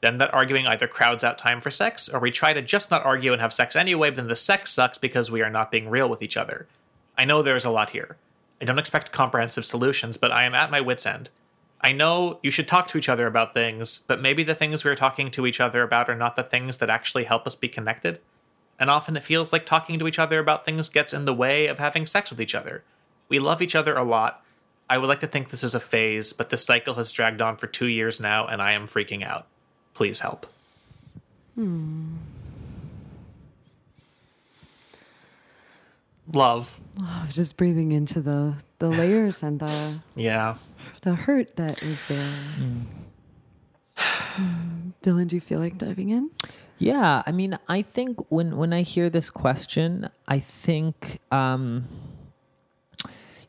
[0.00, 3.04] Then that arguing either crowds out time for sex, or we try to just not
[3.04, 5.88] argue and have sex anyway, but then the sex sucks because we are not being
[5.88, 6.66] real with each other.
[7.16, 8.16] I know there's a lot here.
[8.60, 11.30] I don't expect comprehensive solutions, but I am at my wits' end.
[11.80, 14.96] I know you should talk to each other about things, but maybe the things we're
[14.96, 18.20] talking to each other about are not the things that actually help us be connected.
[18.80, 21.66] And often it feels like talking to each other about things gets in the way
[21.66, 22.82] of having sex with each other.
[23.28, 24.42] We love each other a lot.
[24.88, 27.56] I would like to think this is a phase, but this cycle has dragged on
[27.58, 29.46] for two years now, and I am freaking out.
[29.94, 30.46] Please help.
[31.54, 32.14] Hmm.
[36.32, 36.78] Love.
[37.00, 40.56] Oh, just breathing into the, the layers and the Yeah.
[41.02, 42.32] the hurt that is there.
[42.56, 42.80] Hmm.
[45.02, 46.30] Dylan, do you feel like diving in?
[46.80, 51.84] Yeah, I mean, I think when when I hear this question, I think, um,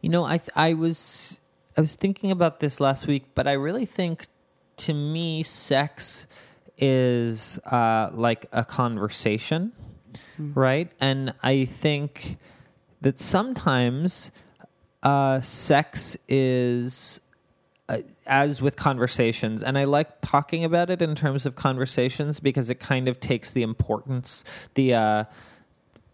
[0.01, 1.39] you know, I I was
[1.77, 4.27] I was thinking about this last week, but I really think,
[4.83, 6.27] to me, sex
[6.77, 9.71] is uh, like a conversation,
[10.53, 10.91] right?
[10.99, 12.37] And I think
[12.99, 14.31] that sometimes
[15.03, 17.21] uh, sex is
[18.25, 22.79] as with conversations and i like talking about it in terms of conversations because it
[22.79, 24.43] kind of takes the importance
[24.75, 25.23] the uh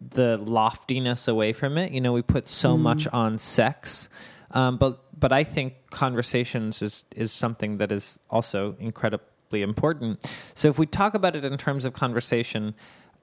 [0.02, 2.82] the loftiness away from it you know we put so Mm.
[2.82, 4.10] much on sex
[4.52, 10.70] um but but i think conversations is is something that is also incredibly important so
[10.70, 12.74] if we talk about it in terms of conversation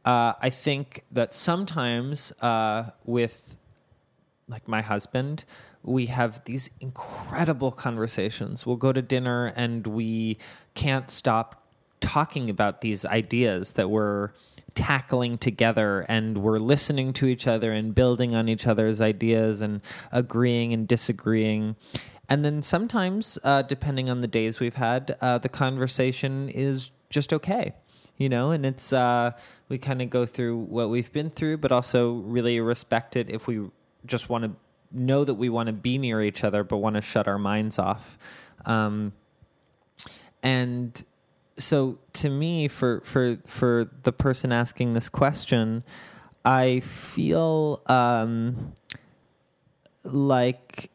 [0.05, 3.57] uh i think that sometimes uh with
[4.47, 5.45] like my husband,
[5.85, 8.67] we have these incredible conversations.
[8.67, 10.39] We'll go to dinner and we
[10.75, 11.63] can't stop
[12.01, 14.31] talking about these ideas that we're
[14.75, 19.83] tackling together and we're listening to each other and building on each other's ideas and
[20.11, 21.77] agreeing and disagreeing.
[22.29, 27.33] And then sometimes, uh, depending on the days we've had, uh, the conversation is just
[27.33, 27.75] okay,
[28.17, 29.33] you know, and it's, uh,
[29.69, 33.47] we kind of go through what we've been through, but also really respect it if
[33.47, 33.69] we
[34.07, 34.51] just want to
[34.95, 37.79] know that we want to be near each other, but want to shut our minds
[37.79, 38.19] off.
[38.65, 39.13] Um,
[40.43, 41.03] and
[41.57, 45.83] so to me for for for the person asking this question
[46.45, 48.73] i feel um
[50.05, 50.91] like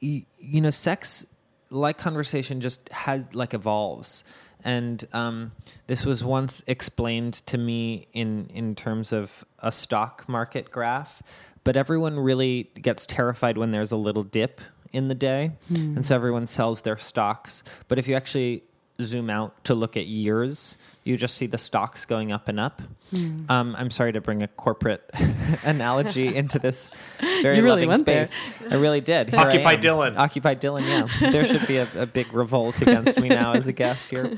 [0.00, 1.26] you, you know sex
[1.70, 4.24] like conversation just has like evolves
[4.64, 5.52] and um,
[5.86, 11.22] this was once explained to me in in terms of a stock market graph
[11.66, 14.60] but everyone really gets terrified when there's a little dip
[14.92, 15.96] in the day Hmm.
[15.96, 18.62] and so everyone sells their stocks but if you actually
[19.02, 22.82] zoom out to look at years you just see the stocks going up and up
[23.14, 23.44] Hmm.
[23.48, 25.08] um, i'm sorry to bring a corporate
[25.64, 26.90] analogy into this
[27.20, 28.26] very You really loving went there.
[28.26, 28.40] space
[28.70, 29.76] i really did Here Occupy.
[29.76, 30.16] Dylan.
[30.18, 33.72] occupy dylan yeah there should be a, a big revolt against me now as a
[33.72, 34.32] guest here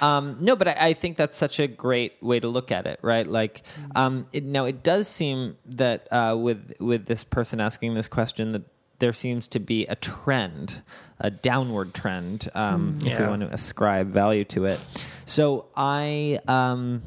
[0.00, 2.98] um, no but I, I think that's such a great way to look at it
[3.02, 3.62] right like
[3.94, 8.52] um, it, now it does seem that uh, with with this person asking this question
[8.52, 8.62] that
[8.98, 10.82] there seems to be a trend,
[11.18, 13.06] a downward trend, um, Mm.
[13.06, 14.80] if we want to ascribe value to it.
[15.24, 16.38] So I.
[16.48, 17.02] Um,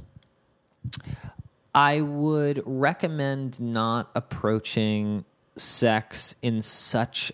[1.76, 5.24] I would recommend not approaching
[5.56, 7.32] sex in such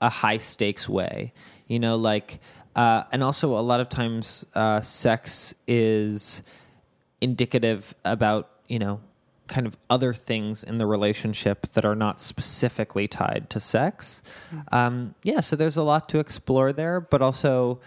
[0.00, 1.32] a high stakes way.
[1.68, 2.40] You know, like,
[2.74, 6.42] uh, and also a lot of times uh, sex is
[7.20, 9.00] indicative about, you know,
[9.50, 14.22] kind of other things in the relationship that are not specifically tied to sex.
[14.72, 17.80] Um, yeah, so there's a lot to explore there, but also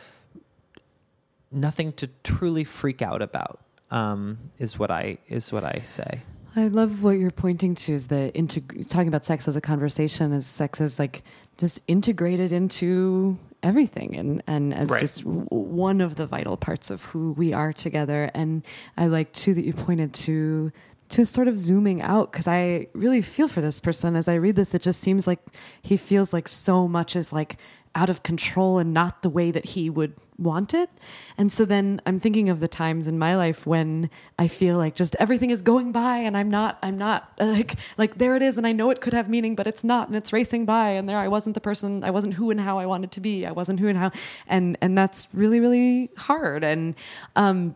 [1.52, 3.60] nothing to truly freak out about.
[3.92, 6.22] Um, is what I is what I say.
[6.56, 10.34] I love what you're pointing to is the integ- talking about sex as a conversation
[10.34, 11.24] as sex as like
[11.58, 15.00] just integrated into everything and and as Right.
[15.02, 18.64] just w- one of the vital parts of who we are together and
[18.98, 20.72] I like too that you pointed to
[21.10, 24.56] to sort of zooming out because I really feel for this person as I read
[24.56, 25.40] this it just seems like
[25.82, 27.58] he feels like so much is like
[27.96, 30.90] out of control and not the way that he would want it.
[31.38, 34.96] And so then I'm thinking of the times in my life when I feel like
[34.96, 38.58] just everything is going by and I'm not I'm not like like there it is
[38.58, 41.08] and I know it could have meaning but it's not and it's racing by and
[41.08, 43.46] there I wasn't the person I wasn't who and how I wanted to be.
[43.46, 44.12] I wasn't who and how
[44.48, 46.96] and and that's really really hard and
[47.36, 47.76] um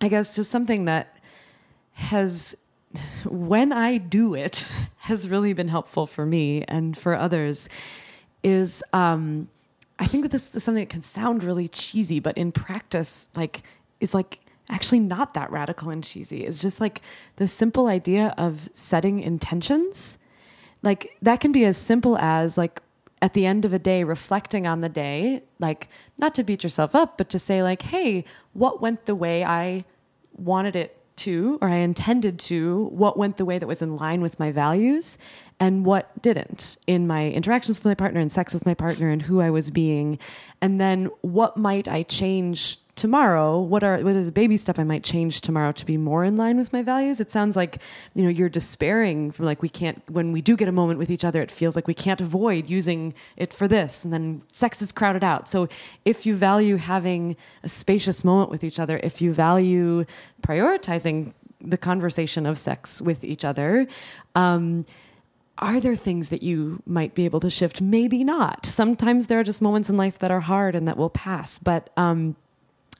[0.00, 1.16] I guess just something that
[2.02, 2.54] has
[3.24, 7.68] when I do it has really been helpful for me and for others
[8.42, 9.48] is um
[9.98, 13.62] I think that this is something that can sound really cheesy, but in practice, like
[14.00, 16.44] is like actually not that radical and cheesy.
[16.44, 17.02] It's just like
[17.36, 20.18] the simple idea of setting intentions.
[20.82, 22.82] Like that can be as simple as like
[23.20, 25.88] at the end of a day reflecting on the day, like
[26.18, 29.84] not to beat yourself up, but to say like, "Hey, what went the way I
[30.36, 34.20] wanted it to or I intended to, what went the way that was in line
[34.20, 35.18] with my values
[35.60, 39.22] and what didn't in my interactions with my partner and sex with my partner and
[39.22, 40.18] who I was being.
[40.60, 43.58] And then what might I change tomorrow?
[43.58, 46.36] What are what is a baby step I might change tomorrow to be more in
[46.36, 47.20] line with my values?
[47.20, 47.78] It sounds like,
[48.14, 51.10] you know, you're despairing from like we can't when we do get a moment with
[51.10, 54.82] each other, it feels like we can't avoid using it for this and then sex
[54.82, 55.48] is crowded out.
[55.48, 55.68] So
[56.04, 60.04] if you value having a spacious moment with each other, if you value
[60.42, 63.86] prioritizing the conversation of sex with each other,
[64.34, 64.84] um,
[65.58, 67.80] are there things that you might be able to shift?
[67.80, 68.66] Maybe not.
[68.66, 71.58] Sometimes there are just moments in life that are hard and that will pass.
[71.58, 72.36] But um,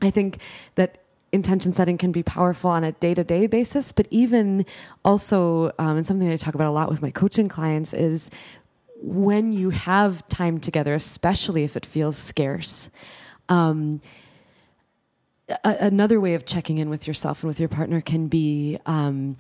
[0.03, 0.39] I think
[0.75, 0.99] that
[1.33, 4.67] intention setting can be powerful on a day to day basis, but even
[5.05, 8.29] also, um, and something I talk about a lot with my coaching clients is
[9.01, 12.91] when you have time together, especially if it feels scarce.
[13.49, 14.01] Um,
[15.65, 19.37] a- another way of checking in with yourself and with your partner can be um,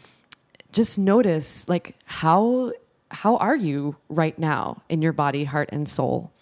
[0.72, 2.72] just notice like how
[3.10, 6.32] how are you right now in your body heart and soul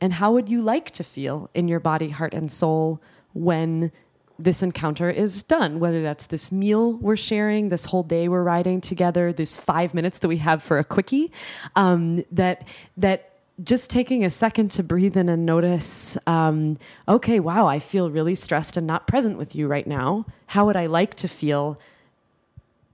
[0.00, 3.00] and how would you like to feel in your body heart and soul
[3.36, 3.92] when
[4.38, 8.80] this encounter is done whether that's this meal we're sharing this whole day we're riding
[8.80, 11.32] together this five minutes that we have for a quickie
[11.74, 13.32] um, that that
[13.64, 16.76] just taking a second to breathe in and notice um,
[17.08, 20.26] okay wow i feel really stressed and not present with you right now.
[20.48, 21.78] How would i like to feel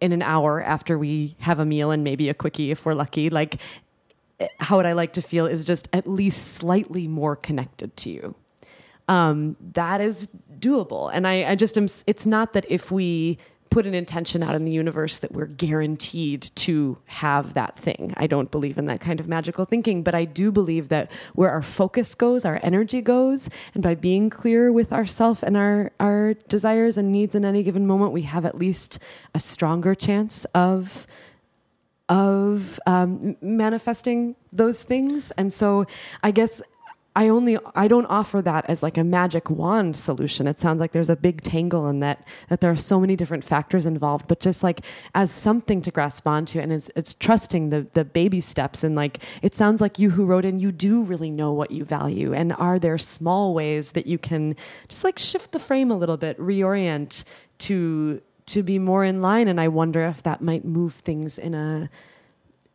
[0.01, 3.31] in an hour after we have a meal and maybe a quickie if we're lucky?
[3.31, 3.61] Like
[4.39, 8.11] eh, how would i like to feel is just at least slightly more connected to
[8.11, 8.37] you
[9.09, 13.39] um, that is doable and I, I just am it's not that if we
[13.73, 18.13] put an intention out in the universe that we're guaranteed to have that thing.
[18.19, 21.49] I don't believe in that kind of magical thinking, but I do believe that where
[21.49, 26.35] our focus goes, our energy goes, and by being clear with ourself and our our
[26.35, 28.99] desires and needs in any given moment, we have at least
[29.35, 31.07] a stronger chance of
[32.11, 35.31] of um, manifesting those things.
[35.39, 35.87] And so
[36.23, 36.61] I guess
[37.15, 40.47] I only I don't offer that as like a magic wand solution.
[40.47, 43.45] It sounds like there's a big tangle in that that there are so many different
[43.45, 44.81] factors involved, but just like
[45.15, 49.19] as something to grasp onto and it's it's trusting the the baby steps and like
[49.43, 52.55] it sounds like you who wrote in you do really know what you value and
[52.55, 54.57] are there small ways that you can
[54.89, 57.25] just like shift the frame a little bit, reorient
[57.59, 61.53] to to be more in line and I wonder if that might move things in
[61.55, 61.91] a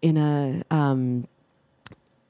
[0.04, 1.28] in a um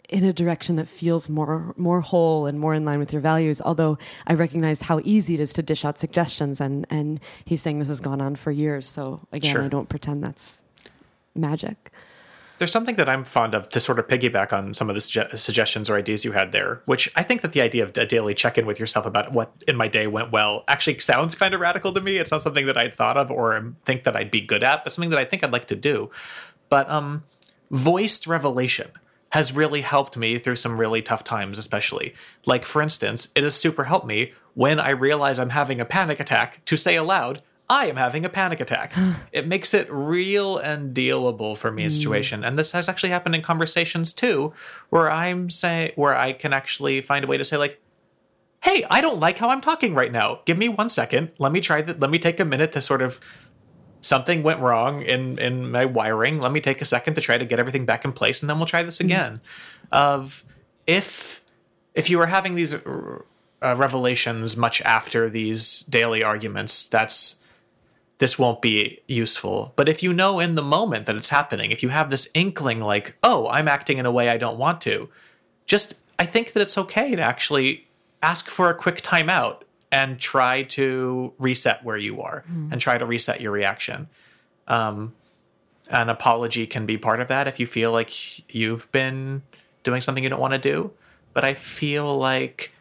[0.10, 3.62] in a direction that feels more more whole and more in line with your values.
[3.62, 7.80] Although I recognize how easy it is to dish out suggestions, and and he's saying
[7.80, 8.88] this has gone on for years.
[8.88, 9.64] So again, Sure.
[9.64, 10.60] I don't pretend that's
[11.36, 11.92] magic.
[12.60, 15.38] There's something that I'm fond of to sort of piggyback on some of the suge-
[15.38, 18.34] suggestions or ideas you had there, which I think that the idea of a daily
[18.34, 21.60] check in with yourself about what in my day went well actually sounds kind of
[21.60, 22.18] radical to me.
[22.18, 24.92] It's not something that I'd thought of or think that I'd be good at, but
[24.92, 26.10] something that I think I'd like to do.
[26.68, 27.26] But um,
[27.70, 28.90] voiced revelation
[29.32, 32.14] has really helped me through some really tough times, especially.
[32.46, 36.20] Like, for instance, it has super helped me when I realize I'm having a panic
[36.20, 38.94] attack to say aloud, I am having a panic attack.
[39.32, 42.44] it makes it real and dealable for me in a situation.
[42.44, 44.54] And this has actually happened in conversations too,
[44.90, 47.82] where I'm saying where I can actually find a way to say, like,
[48.64, 50.40] hey, I don't like how I'm talking right now.
[50.46, 51.32] Give me one second.
[51.38, 52.00] Let me try that.
[52.00, 53.20] Let me take a minute to sort of
[54.02, 56.40] something went wrong in in my wiring.
[56.40, 58.58] Let me take a second to try to get everything back in place, and then
[58.58, 59.42] we'll try this again.
[59.92, 60.46] Of
[60.86, 61.44] if
[61.94, 63.22] if you are having these uh,
[63.62, 67.38] revelations much after these daily arguments, that's
[68.20, 69.74] this won't be useful.
[69.76, 72.80] But if you know in the moment that it's happening, if you have this inkling
[72.80, 75.10] like, oh, I'm acting in a way I don't want to,
[75.66, 77.88] just I think that it's okay to actually
[78.24, 82.72] ask for a quick timeout and try to reset where you are Mm.
[82.72, 84.08] and try to reset your reaction.
[84.68, 85.14] Um,
[85.90, 89.44] an apology can be part of that if you feel like you've been
[89.84, 90.92] doing something you don't want to do.
[91.34, 92.74] But I feel like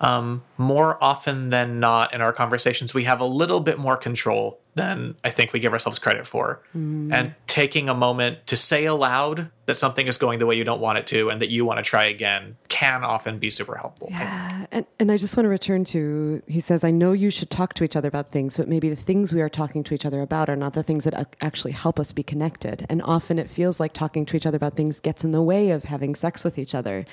[0.00, 4.59] um, more often than not in our conversations, we have a little bit more control
[4.74, 6.62] than I think we give ourselves credit for.
[6.76, 7.12] Mm.
[7.12, 10.80] And taking a moment to say aloud that something is going the way you don't
[10.80, 14.08] want it to and that you want to try again can often be super helpful.
[14.10, 17.50] Yeah, and, and I just want to return to he says, I know you should
[17.50, 20.06] talk to each other about things, but maybe the things we are talking to each
[20.06, 22.86] other about are not the things that actually help us be connected.
[22.88, 25.70] And often it feels like talking to each other about things gets in the way
[25.70, 27.04] of having sex with each other.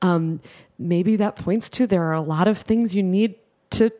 [0.00, 0.40] Um,
[0.78, 3.36] maybe that points to there are a lot of things you need
[3.70, 3.90] to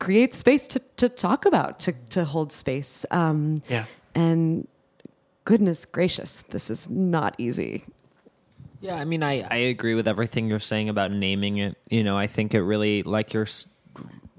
[0.00, 3.06] create space to, to talk about, to, to hold space.
[3.12, 3.84] Um, Yeah.
[4.14, 4.66] And
[5.44, 7.84] goodness gracious, this is not easy.
[8.80, 11.76] Yeah, I mean, I, I agree with everything you're saying about naming it.
[11.88, 13.46] You know, I think it really like you're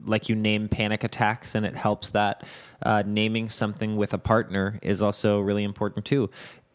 [0.04, 2.44] like you name panic attacks, and it helps that
[2.82, 6.30] uh, naming something with a partner is also really important too.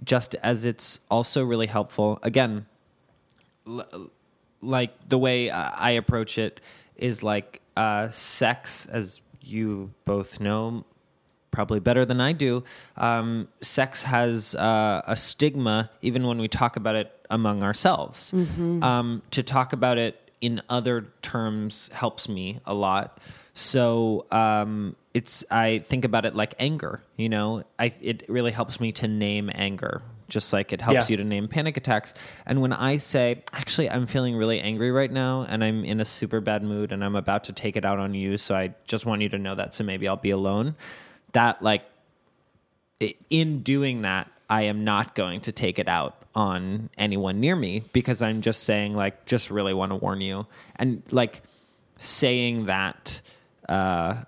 [0.04, 2.20] Just as it's also really helpful.
[2.22, 2.66] Again,
[3.66, 4.10] l-
[4.62, 6.60] like the way I approach it
[6.94, 10.84] is like uh, sex, as you both know,
[11.50, 12.64] probably better than I do.
[12.96, 18.30] Um, sex has uh, a stigma, even when we talk about it among ourselves.
[18.32, 18.82] Mhm.
[18.82, 23.18] Um, to talk about it in other terms helps me a lot.
[23.54, 27.02] So um, it's I think about it like anger.
[27.16, 30.02] You know, I it really helps me to name anger.
[30.28, 31.12] Just like it helps Yeah.
[31.12, 32.12] you to name panic attacks.
[32.44, 36.04] And when I say, actually, I'm feeling really angry right now and I'm in a
[36.04, 38.36] super bad mood and I'm about to take it out on you.
[38.38, 39.72] So I just want you to know that.
[39.74, 40.74] So maybe I'll be alone.
[41.32, 41.84] That, like,
[43.30, 47.82] in doing that, I am not going to take it out on anyone near me
[47.92, 50.46] because I'm just saying, like, just really want to warn you.
[50.76, 51.42] And, like,
[51.98, 53.20] saying that,
[53.68, 54.24] uh,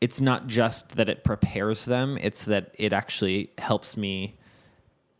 [0.00, 4.34] it's not just that it prepares them, it's that it actually helps me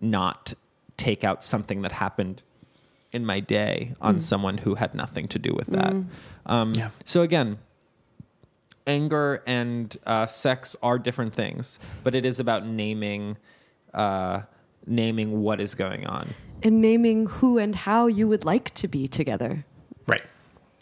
[0.00, 0.54] not
[0.96, 2.42] take out something that happened
[3.12, 4.22] in my day on Mm.
[4.22, 5.92] someone who had nothing to do with that.
[5.92, 6.06] Mm.
[6.46, 6.72] Um,
[7.04, 7.58] So again,
[8.86, 13.36] anger and uh, sex are different things, but it is about naming,
[13.94, 14.42] uh,
[14.86, 16.28] naming what is going on.
[16.62, 19.64] And naming who and how you would like to be together.
[20.06, 20.22] Right.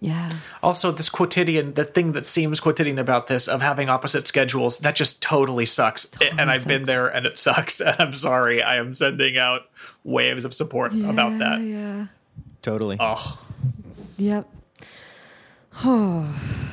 [0.03, 0.31] Yeah.
[0.65, 4.97] Also, this quotidian, the thing that seems quotidian about this of having opposite schedules, that
[4.97, 6.11] just totally sucks.
[6.37, 7.81] and I've been there and it sucks.
[7.93, 8.63] And I'm sorry.
[8.63, 9.63] I am sending out
[10.03, 11.61] waves of support about that.
[11.61, 12.07] Yeah.
[12.63, 12.97] Totally.
[12.99, 13.39] Oh.
[14.17, 14.49] Yep.
[15.85, 16.35] Oh.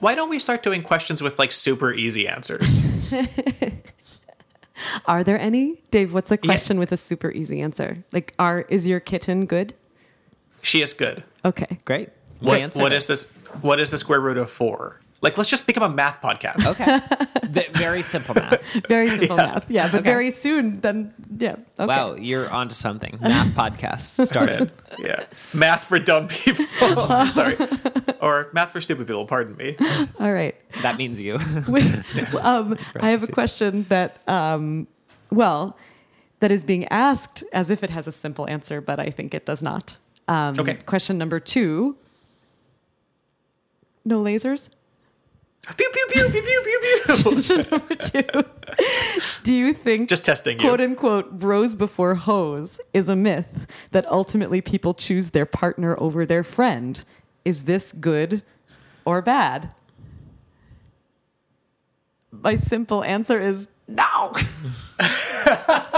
[0.00, 2.82] why don't we start doing questions with like super easy answers?
[5.06, 5.82] Are there any?
[5.90, 8.04] Dave, what's a question with a super easy answer?
[8.12, 9.74] Like, are is your kitten good?
[10.62, 11.24] she is good.
[11.44, 11.80] Okay.
[11.86, 12.10] Great.
[12.40, 12.96] We What, answered what it.
[12.96, 13.32] is this?
[13.62, 15.00] What is the square root of four?
[15.22, 16.66] Like, let's just become a math podcast.
[16.66, 16.98] Okay.
[17.50, 18.62] V- very simple math.
[18.88, 19.46] Very simple Yeah.
[19.46, 19.70] math.
[19.70, 20.08] Yeah, but Okay.
[20.10, 21.56] very soon, then, yeah.
[21.78, 21.86] Okay.
[21.86, 23.18] Wow, you're onto something.
[23.20, 24.72] Math podcast started.
[24.98, 26.64] yeah, math for dumb people.
[27.32, 27.56] Sorry,
[28.22, 29.26] or math for stupid people.
[29.26, 29.76] Pardon me.
[30.20, 30.54] All right.
[30.82, 31.34] that means you.
[32.40, 34.86] um, I have a question that, um,
[35.30, 35.76] well,
[36.38, 39.44] that is being asked as if it has a simple answer, but I think it
[39.44, 39.98] does not.
[40.28, 40.74] Um, Okay.
[40.86, 41.96] Question number two.
[44.04, 44.70] No lasers?
[45.62, 46.78] Pew pew pew pew pew pew
[47.22, 47.66] pew.
[47.70, 48.24] Number two.
[49.42, 50.66] Do you think Just testing you.
[50.66, 56.24] quote unquote bros before hoes is a myth that ultimately people choose their partner over
[56.26, 57.04] their friend?
[57.44, 58.42] Is this good
[59.04, 59.74] or bad?
[62.32, 64.32] My simple answer is no.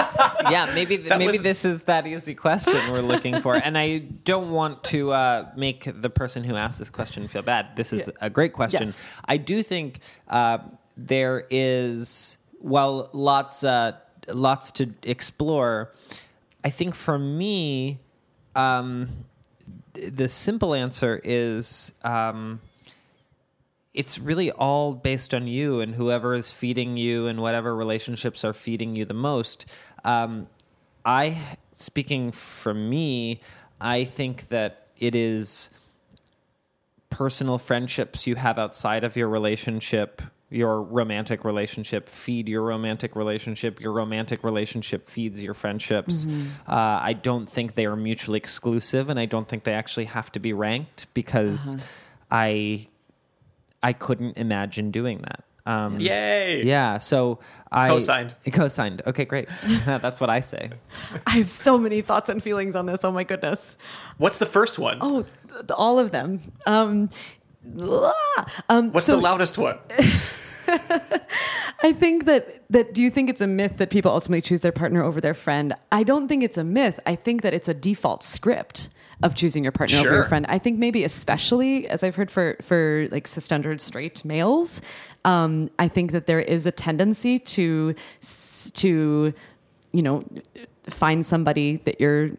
[0.51, 3.99] yeah, maybe th- maybe was- this is that easy question we're looking for, and I
[3.99, 7.77] don't want to uh, make the person who asked this question feel bad.
[7.77, 8.27] This is Yeah.
[8.27, 8.87] a great question.
[8.89, 9.01] Yes.
[9.25, 10.59] I do think uh,
[10.97, 13.93] there is well lots uh,
[14.29, 15.93] lots to explore.
[16.65, 17.99] I think for me,
[18.55, 19.25] um,
[19.95, 21.93] the simple answer is.
[22.05, 22.61] Um,
[23.95, 28.55] it's really all based on you and whoever is feeding you and whatever relationships are
[28.55, 29.67] feeding you the most.
[30.05, 30.47] Um,
[31.05, 31.39] I,
[31.73, 33.41] speaking for me,
[33.81, 35.71] I think that it is
[37.11, 40.23] personal friendships you have outside of your relationship.
[40.49, 43.81] Your romantic relationship feed your romantic relationship.
[43.81, 46.27] Your romantic relationship feeds your friendships.
[46.69, 50.31] Uh, I don't think they are mutually exclusive, and I don't think they actually have
[50.33, 51.77] to be ranked because
[52.31, 52.87] I
[53.83, 55.43] I couldn't imagine doing that.
[55.65, 56.63] Um, Yay!
[56.65, 57.39] Yeah, so
[57.71, 58.35] I Co-signed.
[58.53, 59.03] Co-signed.
[59.07, 59.49] Okay, great.
[59.85, 60.71] That's what I say.
[61.27, 63.01] I have so many thoughts and feelings on this.
[63.05, 63.77] Oh my goodness.
[64.19, 64.99] What's the first one?
[65.01, 66.41] Oh, th- all of them.
[66.67, 67.11] Um,
[68.69, 69.79] um, What's so the loudest one?
[71.85, 74.73] I think that that do you think it's a myth that people ultimately choose their
[74.73, 75.75] partner over their friend?
[75.91, 76.99] I don't think it's a myth.
[77.07, 78.89] I think that it's a default script
[79.23, 80.47] of choosing your partner over your friend.
[80.49, 84.81] I think maybe especially as I've heard for for like cisgendered straight males,
[85.25, 87.95] um, I think that there is a tendency to
[88.75, 89.33] to
[89.93, 90.25] you know
[90.89, 92.31] find somebody that you're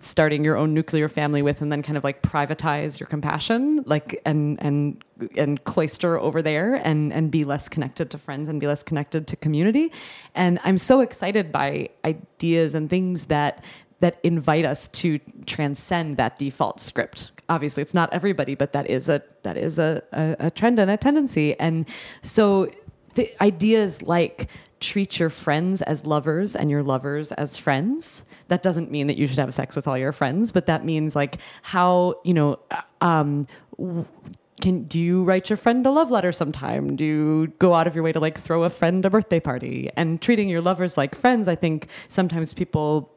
[0.00, 4.20] starting your own nuclear family with and then kind of like privatize your compassion like
[4.24, 5.02] and and
[5.36, 9.26] and cloister over there and and be less connected to friends and be less connected
[9.26, 9.90] to community.
[10.34, 13.64] And i'm so excited by ideas and things that
[14.00, 19.08] that invite us to transcend that default script obviously it's not everybody but that is
[19.08, 21.58] a that is a, a, a trend and a tendency.
[21.58, 21.88] And
[22.22, 22.70] so
[23.14, 28.90] the ideas like treat your friends as lovers and your lovers as friends that doesn't
[28.90, 32.14] mean that you should have sex with all your friends but that means like how
[32.24, 32.58] you know
[33.00, 33.46] um
[33.78, 34.04] w-
[34.60, 36.96] can do you write your friend a love letter sometime?
[36.96, 39.90] Do you go out of your way to like throw a friend a birthday party?
[39.96, 43.12] And treating your lovers like friends i think sometimes people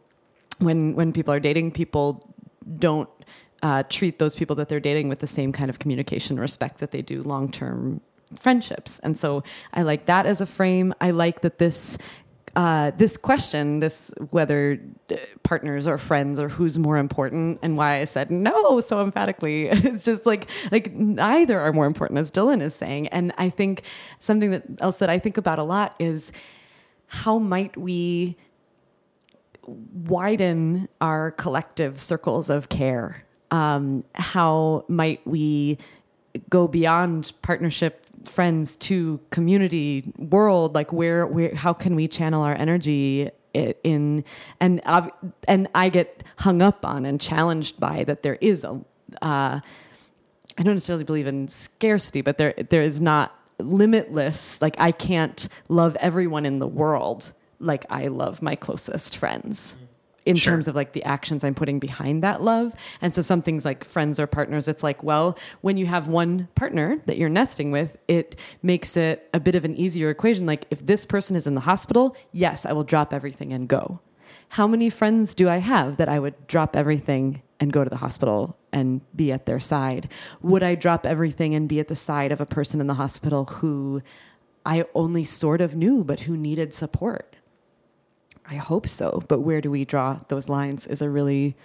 [0.60, 2.36] when when people are dating people
[2.78, 3.10] don't
[3.62, 6.92] uh, treat those people that they're dating with the same kind of communication respect that
[6.92, 8.02] they do long term
[8.36, 9.00] friendships.
[9.00, 9.44] And so
[9.74, 10.94] I like that as a frame.
[11.02, 11.98] I like that this.
[12.56, 14.80] Uh, this question, this whether
[15.12, 19.68] uh, partners or friends or who's more important, and why I said no so emphatically,
[19.70, 23.08] it's just like like neither are more important, as Dylan is saying.
[23.10, 23.84] And I think
[24.18, 26.32] something that else that I think about a lot is
[27.06, 28.36] how might we
[29.68, 33.26] widen our collective circles of care?
[33.52, 35.78] Um, how might we
[36.50, 40.76] go beyond partnership, friends to community, world?
[40.76, 44.24] Like where, where, how can we channel our energy in?
[44.60, 45.14] And ob-
[45.48, 48.24] and I get hung up on and challenged by that.
[48.24, 48.82] There is a.
[49.22, 49.60] Uh,
[50.58, 54.62] I don't necessarily believe in scarcity, but there there is not limitless.
[54.62, 59.76] Like I can't love everyone in the world like I love my closest friends
[60.30, 60.54] in Sure.
[60.54, 62.74] terms of like the actions I'm putting behind that love.
[63.02, 66.48] And so some things like friends or partners, it's like, well, when you have one
[66.56, 70.46] partner that you're nesting with, it makes it a bit of an easier equation.
[70.46, 74.00] Like if this person is in the hospital, yes, I will drop everything and go.
[74.50, 77.98] How many friends do I have that I would drop everything and go to the
[77.98, 80.10] hospital and be at their side?
[80.42, 83.46] Would I drop everything and be at the side of a person in the hospital
[83.46, 84.02] who
[84.66, 87.36] I only sort of knew, but who needed support?
[88.50, 89.24] I hope so.
[89.28, 91.56] But where do we draw those lines is a really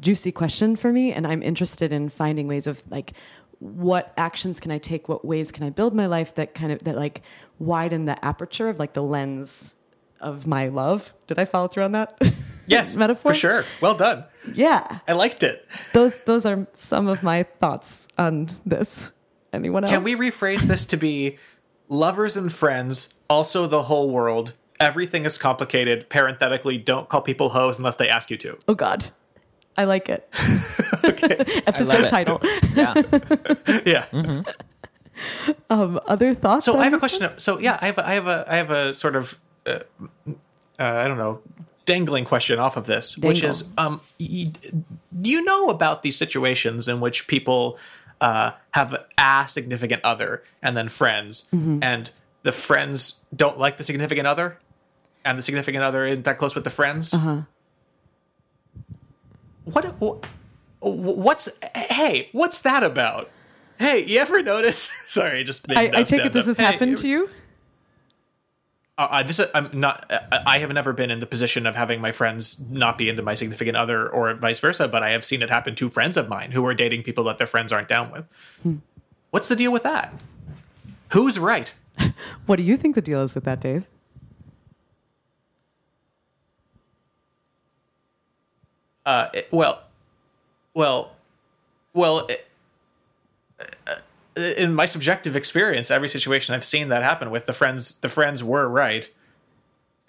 [0.00, 1.12] juicy question for me.
[1.12, 3.12] And I'm interested in finding ways of like
[3.60, 5.08] what actions can I take?
[5.08, 7.22] What ways can I build my life that kind of that like
[7.58, 9.74] widen the aperture of like the lens
[10.20, 11.12] of my love?
[11.26, 12.20] Did I follow through on that?
[12.66, 13.64] Yes, metaphor for sure.
[13.82, 14.24] Well done.
[14.54, 15.68] Yeah, I liked it.
[15.92, 19.12] those those are some of my thoughts on this.
[19.52, 19.92] Anyone else?
[19.92, 21.36] Can we rephrase this to be
[21.90, 24.54] lovers and friends, also the whole world?
[24.80, 26.08] Everything is complicated.
[26.08, 28.58] Parenthetically, don't call people hoes unless they ask you to.
[28.68, 29.06] Oh God,
[29.76, 30.28] I like it.
[31.66, 32.08] Episode it.
[32.08, 32.40] title.
[32.74, 32.94] Yeah.
[33.86, 34.42] yeah.
[35.70, 36.66] Um, other thoughts?
[36.66, 37.38] So I have a this question.
[37.38, 39.78] So yeah, I have a, I have a I have a sort of uh,
[40.26, 40.32] uh,
[40.78, 41.40] I don't know
[41.86, 44.50] dangling question off of this, which is um y-
[45.20, 47.78] do you know about these situations in which people
[48.20, 51.78] uh, have a significant other and then friends, Mhm.
[51.82, 52.10] and
[52.42, 54.58] the friends don't like the significant other,
[55.24, 57.12] and the significant other isn't that close with the friends?
[57.14, 57.40] Uh huh.
[59.64, 60.14] What wh-
[60.80, 63.30] what's hey what's that about?
[63.78, 64.90] Hey, you ever notice?
[65.06, 66.46] Sorry, just I, I take it this up.
[66.48, 67.28] has Hey, happened to you.
[68.98, 70.10] uh, uh, this I'm not.
[70.12, 73.22] Uh, I have never been in the position of having my friends not be into
[73.22, 74.86] my significant other, or vice versa.
[74.86, 77.38] But I have seen it happen to friends of mine who are dating people that
[77.38, 78.26] their friends aren't down with.
[78.62, 78.76] Hmm.
[79.30, 80.12] What's the deal with that?
[81.12, 81.72] Who's right?
[82.46, 83.88] What do you think the deal is with that, Dave?
[89.06, 89.82] Uh, it- well,
[90.74, 91.12] well,
[91.92, 92.26] well.
[92.26, 92.46] It,
[93.86, 93.94] uh,
[94.36, 98.42] in my subjective experience, every situation I've seen that happen with the friends, the friends
[98.42, 99.08] were right.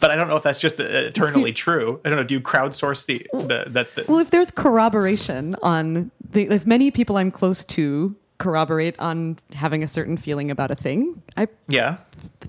[0.00, 2.00] but I don't know if that's just uh, eternally true.
[2.04, 2.22] I don't know.
[2.24, 6.90] Do you crowdsource the, the that the, Well, if there's corroboration on the, if many
[6.90, 11.96] people I'm close to corroborate on having a certain feeling about a thing, I yeah?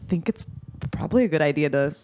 [0.10, 0.46] think it's
[0.92, 1.96] probably a good idea to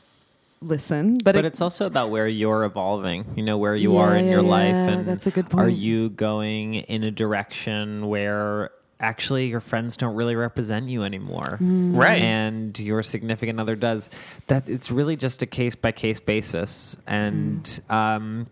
[0.61, 1.15] listen.
[1.15, 4.15] But, But, it, it's also about where you're evolving, you know, where you Yeah, are
[4.15, 4.75] in your yeah, life.
[4.75, 5.65] And that's a good point.
[5.65, 11.59] Are you going in a direction where actually your friends don't really represent you anymore?
[11.61, 11.95] Mm.
[11.95, 12.21] Right.
[12.21, 14.09] And your significant other does.
[14.47, 16.97] That it's really just a case by case basis.
[17.05, 17.93] And, Mm.
[17.93, 18.45] um,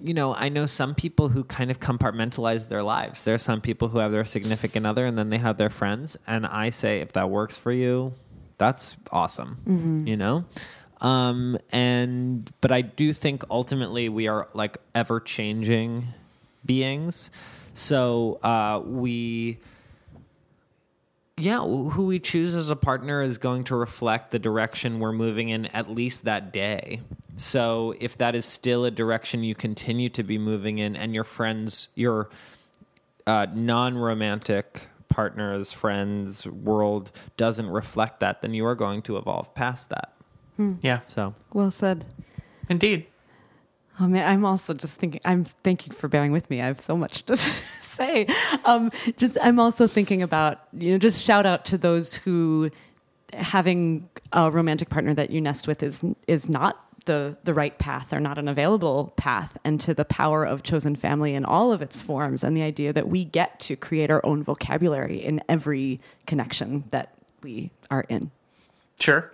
[0.00, 3.22] you know, I know some people who kind of compartmentalize their lives.
[3.24, 6.16] There are some people who have their significant other and then they have their friends.
[6.26, 8.14] And I say, if that works for you,
[8.58, 9.58] that's awesome.
[9.66, 10.06] Mhm.
[10.06, 10.44] You know?
[11.00, 16.04] Um, and, but I do think ultimately we are like ever changing
[16.64, 17.30] beings.
[17.74, 19.58] So uh, we,
[21.36, 25.48] yeah, who we choose as a partner is going to reflect the direction we're moving
[25.48, 27.00] in at least that day.
[27.36, 31.24] So if that is still a direction you continue to be moving in, and your
[31.24, 32.28] friends, your
[33.26, 39.54] uh, non romantic partners, friends, world doesn't reflect that, then you are going to evolve
[39.54, 40.14] past that.
[40.56, 40.72] Hmm.
[40.82, 41.00] Yeah.
[41.06, 42.04] So well said.
[42.68, 43.06] Indeed.
[44.00, 45.20] Oh man, I'm also just thinking.
[45.24, 46.60] I'm thank you for bearing with me.
[46.60, 47.36] I have so much to
[47.80, 48.26] say.
[48.64, 52.70] Um, just I'm also thinking about you know just shout out to those who
[53.34, 58.12] having a romantic partner that you nest with is is not the the right path
[58.12, 61.82] or not an available path, and to the power of chosen family in all of
[61.82, 66.00] its forms, and the idea that we get to create our own vocabulary in every
[66.26, 68.30] connection that we are in.
[69.00, 69.32] Sure.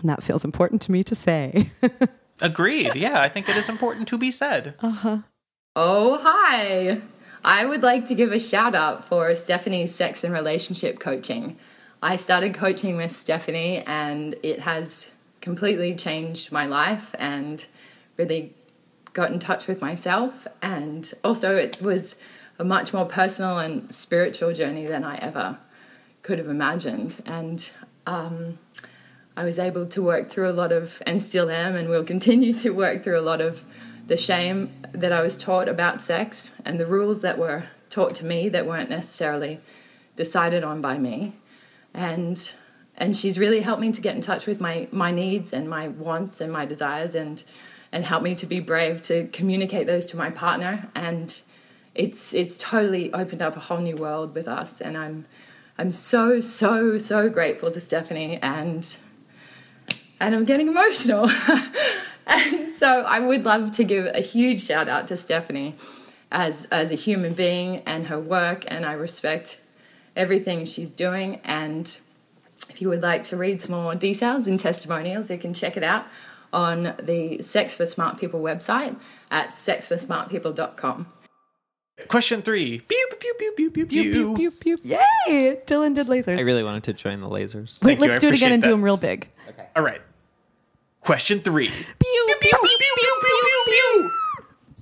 [0.00, 1.70] And that feels important to me to say.
[2.40, 2.94] Agreed.
[2.94, 4.74] Yeah, I think it is important to be said.
[4.80, 5.18] Uh huh.
[5.76, 7.00] Oh, hi.
[7.44, 11.56] I would like to give a shout out for Stephanie's sex and relationship coaching.
[12.02, 15.11] I started coaching with Stephanie and it has
[15.42, 17.66] completely changed my life and
[18.16, 18.54] really
[19.12, 20.46] got in touch with myself.
[20.62, 22.16] And also, it was
[22.58, 25.58] a much more personal and spiritual journey than I ever
[26.22, 27.22] could have imagined.
[27.26, 27.70] And
[28.06, 28.58] um,
[29.36, 32.54] I was able to work through a lot of, and still am, and will continue
[32.54, 33.64] to work through a lot of
[34.06, 38.24] the shame that I was taught about sex and the rules that were taught to
[38.24, 39.60] me that weren't necessarily
[40.16, 41.34] decided on by me.
[41.94, 42.50] And
[43.02, 45.88] and she's really helped me to get in touch with my my needs and my
[45.88, 47.42] wants and my desires and
[47.90, 50.88] and helped me to be brave to communicate those to my partner.
[50.94, 51.40] And
[51.96, 54.80] it's it's totally opened up a whole new world with us.
[54.80, 55.24] And I'm
[55.76, 58.96] I'm so so so grateful to Stephanie and
[60.20, 61.28] and I'm getting emotional.
[62.28, 65.74] and so I would love to give a huge shout out to Stephanie
[66.30, 68.64] as as a human being and her work.
[68.68, 69.60] And I respect
[70.14, 71.40] everything she's doing.
[71.42, 71.98] And
[72.72, 75.84] if you would like to read some more details and testimonials you can check it
[75.84, 76.06] out
[76.52, 78.96] on the Sex for Smart People website
[79.30, 81.06] at sexforsmartpeople.com.
[82.08, 82.80] Question three.
[82.80, 84.76] Pew, pew, pew, pew, pew, pew, pew, pew.
[84.76, 84.78] pew.
[84.82, 85.60] Yay!
[85.66, 86.38] Dylan did lasers.
[86.38, 87.80] I really wanted to join the lasers.
[87.82, 89.28] Wait, Thank let's I do it again appreciate and do them real big.
[89.48, 89.66] Okay.
[89.76, 90.00] All right.
[91.00, 91.68] Question three.
[91.68, 94.10] Pew, pew, pew, pew, pew, pew, pew.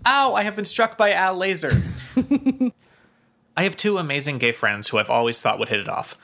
[0.06, 1.72] Ow, I have been struck by a laser.
[3.56, 6.16] I have two amazing gay friends who I've always thought would hit it off.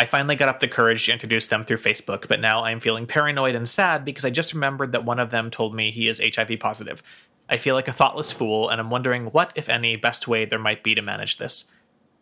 [0.00, 3.06] I finally got up the courage to introduce them through Facebook, but now I'm feeling
[3.06, 6.22] paranoid and sad because I just remembered that one of them told me he is
[6.24, 7.02] HIV positive.
[7.50, 10.58] I feel like a thoughtless fool, and I'm wondering what, if any, best way there
[10.58, 11.70] might be to manage this.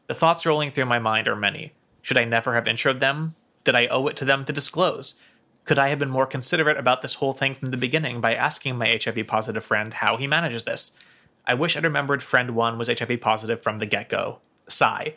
[0.08, 1.72] The thoughts rolling through my mind are many.
[2.02, 3.36] Should I never have introed them?
[3.62, 5.16] Did I owe it to them to disclose?
[5.64, 8.76] Could I have been more considerate about this whole thing from the beginning by asking
[8.76, 10.98] my HIV positive friend how he manages this?
[11.46, 14.40] I wish I'd remembered friend one was HIV positive from the get go.
[14.68, 15.14] Sigh.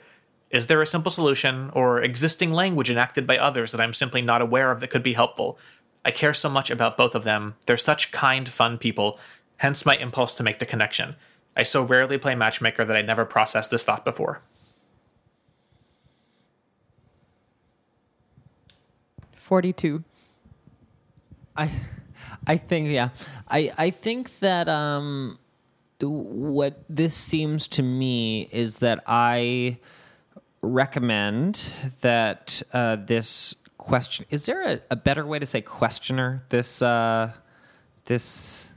[0.51, 4.41] Is there a simple solution or existing language enacted by others that I'm simply not
[4.41, 5.57] aware of that could be helpful?
[6.03, 7.55] I care so much about both of them.
[7.65, 9.19] They're such kind, fun people,
[9.57, 11.15] hence my impulse to make the connection.
[11.55, 14.41] I so rarely play matchmaker that I never processed this thought before.
[19.37, 20.03] 42.
[21.55, 21.71] I
[22.47, 23.09] I think yeah.
[23.49, 25.39] I I think that um
[25.99, 29.77] what this seems to me is that I
[30.61, 36.83] recommend that uh, this question is there a, a better way to say questioner this
[36.83, 37.31] uh
[38.05, 38.71] this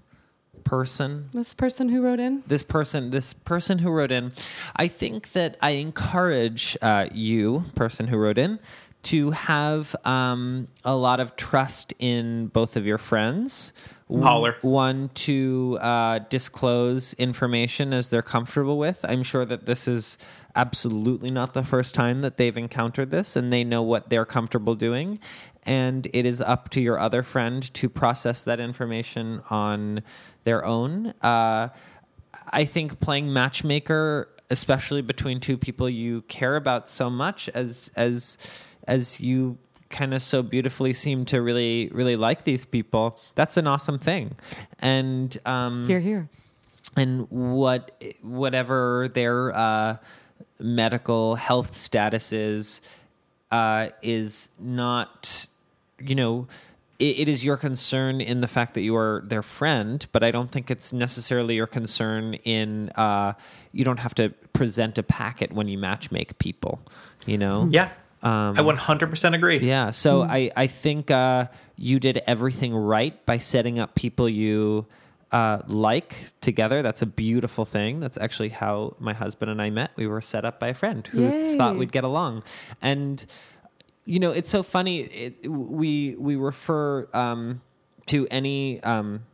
[0.65, 2.43] person This person who wrote in?
[2.47, 4.33] this person this person who wrote in
[4.77, 8.59] i think that i encourage uh, you person who wrote in
[9.03, 13.75] to have um, a lot of trust in both of your friends
[14.11, 14.57] Holler.
[14.63, 20.17] one to uh, disclose information as they're comfortable with i'm sure that this is
[20.57, 24.75] absolutely not the first time that they've encountered this and they know what they're comfortable
[24.75, 25.19] doing
[25.65, 30.03] and it is up to your other friend to process that information on
[30.45, 31.69] their own uh,
[32.53, 38.37] I think playing matchmaker, especially between two people you care about so much, as as
[38.87, 39.59] as you
[39.91, 44.37] kind of so beautifully seem to really really like these people, that's an awesome thing.
[44.79, 46.29] And um, Here, here.
[46.97, 49.97] and what whatever their uh,
[50.65, 52.81] medical health statuses is
[53.51, 55.47] uh, is not
[56.01, 56.49] you know
[56.99, 60.31] it, it is your concern in the fact that you are their friend but i
[60.31, 63.35] don't think it's necessarily your concern in uh,
[63.73, 66.81] you don't have to present a packet when you matchmake people
[67.27, 67.91] you know Yeah.
[68.23, 69.59] um, I 100% agree.
[69.59, 69.91] yeah.
[69.91, 71.47] So I, I think uh,
[71.77, 74.87] you did everything right by setting up people you
[75.35, 76.81] uh, like together.
[76.81, 77.99] That's a beautiful thing.
[77.99, 79.91] That's actually how my husband and I met.
[79.97, 81.57] We were set up by a friend who Yay.
[81.57, 82.45] thought we'd get along.
[82.81, 83.27] And,
[84.05, 85.01] you know, it's so funny.
[85.01, 87.63] It, we, we refer um,
[88.07, 89.27] to any um,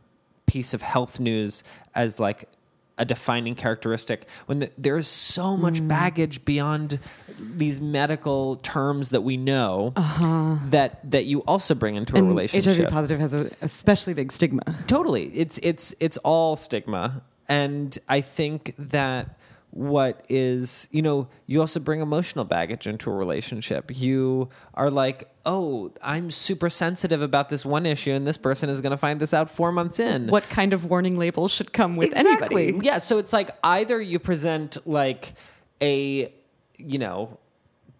[0.47, 2.49] piece of health news as like
[2.97, 5.59] a defining characteristic when the, there's so mm.
[5.59, 6.99] much baggage beyond
[7.39, 10.57] these medical terms that we know uh-huh.
[10.69, 12.77] that that you also bring into a relationship.
[12.77, 14.63] HIV positive has a especially big stigma.
[14.87, 15.25] Totally.
[15.27, 17.23] It's it's it's all stigma.
[17.47, 19.37] And I think that
[19.71, 23.89] what is, you know, you also bring emotional baggage into a relationship.
[23.95, 28.81] You are like, "Oh, I'm super sensitive about this one issue and this person is
[28.81, 31.95] going to find this out 4 months in." What kind of warning label should come
[31.95, 32.67] with exactly.
[32.67, 32.85] anybody?
[32.85, 35.33] Yeah, so it's like either you present like
[35.81, 36.33] a,
[36.77, 37.39] you know,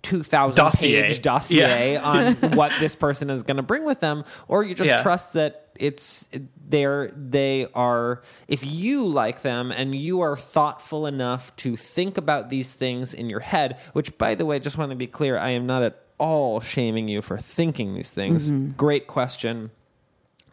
[0.03, 1.01] 2000 Dossier.
[1.03, 2.01] page dossier Yeah.
[2.03, 5.01] on what this person is going to bring with them or you just Yeah.
[5.01, 6.25] trust that it's
[6.67, 12.49] they're they are if you like them and you are thoughtful enough to think about
[12.49, 15.51] these things in your head which by the way just want to be clear I
[15.51, 19.71] am not at all shaming you for thinking these things great question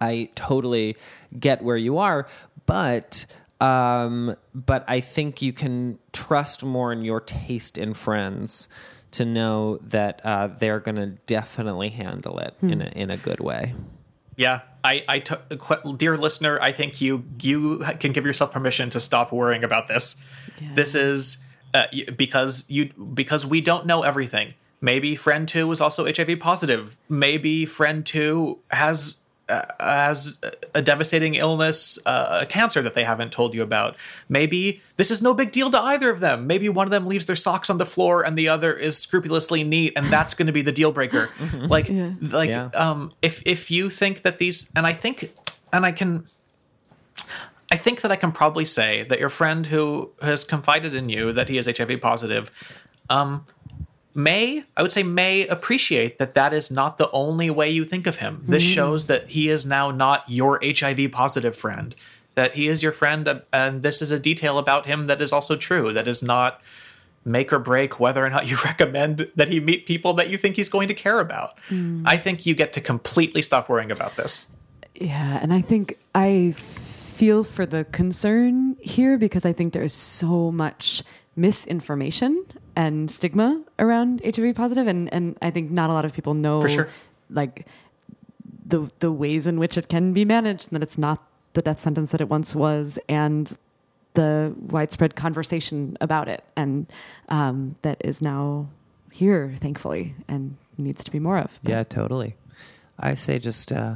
[0.01, 0.96] I totally
[1.36, 2.28] get where you are,
[2.66, 3.26] but
[3.61, 8.68] um, but I think you can trust more in your taste in friends
[9.12, 13.40] to know that uh, they're going to definitely handle it in a in a good
[13.40, 13.74] way.
[14.36, 18.90] Yeah, I, I t- qu- dear listener, I think you you can give yourself permission
[18.90, 20.22] to stop worrying about this.
[20.74, 21.44] This is
[21.74, 21.84] uh,
[22.16, 24.54] because you because we don't know everything.
[24.80, 26.96] Maybe friend two was also HIV positive.
[27.09, 29.18] Maybe friend two has
[29.80, 30.38] has
[30.74, 33.96] a devastating illness, uh, a cancer that they haven't told you about.
[34.28, 36.46] Maybe this is no big deal to either of them.
[36.46, 39.64] Maybe one of them leaves their socks on the floor and the other is scrupulously
[39.64, 41.30] neat, and that's going to be the deal breaker.
[41.55, 41.88] Like,
[42.20, 42.70] like, Yeah.
[42.74, 45.32] um, if if you think that these, and I think,
[45.72, 46.26] and I can.
[47.70, 51.32] I think that I can probably say that your friend who has confided in you
[51.34, 52.51] that he is HIV positive,
[53.11, 53.44] um,
[54.14, 58.06] may I would say may appreciate that that is not the only way you think
[58.06, 58.42] of him.
[58.46, 61.94] This shows that he is now not your HIV positive friend.
[62.34, 65.32] That he is your friend, uh, and this is a detail about him that is
[65.32, 65.92] also true.
[65.92, 66.61] That is not
[67.24, 70.56] make or break whether or not you recommend that he meet people that you think
[70.56, 71.59] he's going to care about.
[72.04, 74.50] I think you get to completely stop worrying about this.
[74.94, 76.54] Yeah, and I think I
[77.18, 81.02] feel for the concern here because I think there's so much
[81.39, 82.45] misinformation
[82.76, 86.61] and stigma around HIV positive, and and I think not a lot of people know
[86.61, 86.89] For sure.
[87.30, 87.66] like
[88.66, 91.18] the the ways in which it can be managed, and that it's not
[91.55, 93.57] the death sentence that it once was, and
[94.14, 96.86] the widespread conversation about it, and
[97.28, 98.68] um, that is now
[99.12, 101.59] here, thankfully, and needs to be more of.
[101.62, 102.36] Yeah, totally.
[102.99, 103.95] I say just uh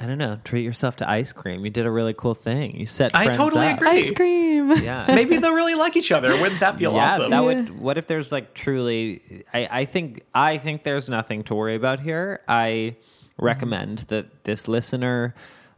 [0.00, 1.64] I don't know, treat yourself to ice cream.
[1.64, 2.78] You did a really cool thing.
[2.78, 3.76] You set I friends totally up.
[3.78, 3.88] agree.
[3.88, 4.70] Ice cream.
[4.76, 5.06] Yeah.
[5.08, 6.30] Maybe they'll really like each other.
[6.40, 7.30] Wouldn't that be yeah, awesome?
[7.30, 11.54] that would what if there's like truly I, I think I think there's nothing to
[11.54, 12.40] worry about here.
[12.46, 12.96] I
[13.38, 15.34] recommend that this listener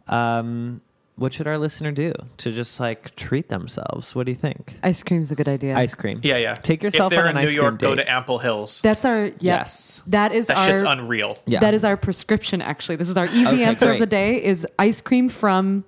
[0.08, 0.82] um
[1.20, 4.14] what should our listener do to just like treat themselves?
[4.14, 4.76] What do you think?
[4.82, 5.76] Ice cream's a good idea.
[5.76, 6.18] Ice cream.
[6.22, 6.54] yeah, yeah.
[6.54, 8.04] Take yourself if they're on an in New ice York, cream go date.
[8.04, 8.80] to Ample Hills.
[8.80, 10.00] That's our yeah, Yes.
[10.06, 11.36] That is That our shit's unreal.
[11.44, 11.60] Yeah.
[11.60, 12.62] That is our prescription.
[12.62, 13.96] Actually, this is our easy Okay, answer great.
[13.96, 15.84] of the day: is ice cream from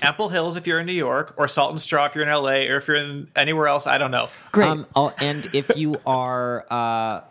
[0.00, 2.72] Ample Hills if you're in New York, or Salt and Straw if you're in LA,
[2.72, 3.88] or if you're in anywhere else.
[3.88, 4.28] I don't know.
[4.52, 4.68] Great.
[4.68, 7.22] Um, oh, and if you are uh,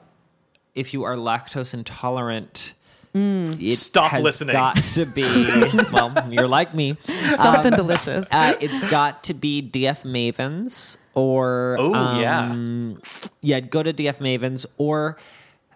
[0.76, 2.74] if you are lactose intolerant,
[3.14, 4.53] it Stop has listening.
[4.53, 5.24] Got to be
[5.91, 6.97] well, you're like me.
[7.38, 8.28] something delicious.
[8.32, 12.51] Uh, it's got to be DF Mavens or Oh, yeah.
[12.51, 13.01] um,
[13.41, 13.60] yeah.
[13.60, 15.18] Go to DF Mavens or.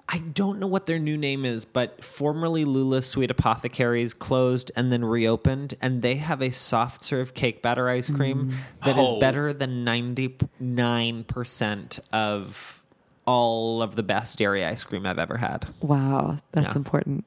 [0.09, 4.91] I don't know what their new name is, but formerly Lula's Sweet Apothecaries closed and
[4.91, 8.53] then reopened, and they have a soft serve cake batter ice cream
[8.84, 9.19] that is Oh.
[9.21, 12.82] better than 99% of
[13.26, 15.67] all of the best dairy ice cream I've ever had.
[15.82, 16.78] wow, that's Yeah.
[16.80, 17.26] important.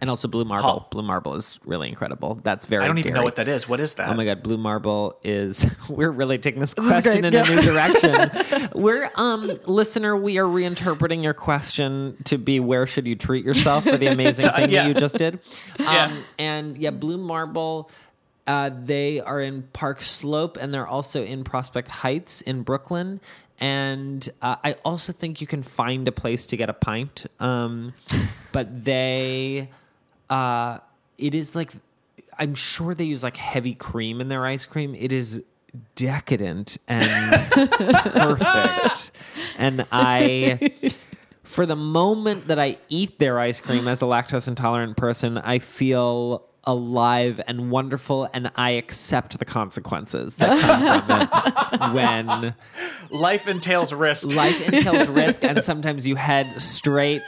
[0.00, 0.80] And also Blue Marble.
[0.80, 0.88] Huh.
[0.92, 2.38] Blue Marble is really incredible.
[2.44, 3.68] That's very I don't even know what that is.
[3.68, 4.08] What is that?
[4.08, 7.42] Oh my god, Blue Marble is we're really taking this is question great, in a
[7.42, 8.68] new direction.
[8.76, 13.82] we're um listener, we are reinterpreting your question to be where should you treat yourself
[13.84, 14.82] for the amazing thing yeah.
[14.84, 15.34] that you just did.
[15.80, 16.16] Um Yeah.
[16.38, 17.90] and yeah, Blue Marble
[18.46, 23.20] uh, they are in Park Slope and they're also in Prospect Heights in Brooklyn.
[23.60, 27.26] And uh, I also think you can find a place to get a pint.
[27.40, 27.94] Um,
[28.52, 29.70] but they,
[30.30, 30.78] uh,
[31.16, 31.72] it is like,
[32.38, 34.94] I'm sure they use like heavy cream in their ice cream.
[34.94, 35.42] It is
[35.96, 39.10] decadent and perfect.
[39.58, 40.94] And I,
[41.42, 45.58] for the moment that I eat their ice cream as a lactose intolerant person, I
[45.58, 52.54] feel alive and wonderful, and I accept the consequences that come from it when
[53.10, 54.28] Life entails risk.
[54.28, 57.22] life entails risk, and sometimes you head straight.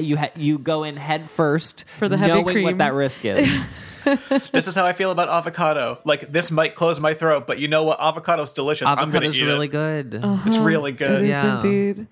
[0.00, 2.64] You ha- you go in head first For the heavy knowing cream.
[2.64, 3.68] what that risk is.
[4.52, 5.98] this is how I feel about avocado.
[6.04, 7.98] Like this might close my throat, but you know what?
[8.00, 8.88] Avocado's delicious.
[8.88, 9.70] I'm gonna Avocado's eat really it.
[9.70, 10.14] good.
[10.22, 10.42] Uh-huh.
[10.46, 11.22] It's really good.
[11.22, 11.56] is Yeah.
[11.62, 12.06] indeed.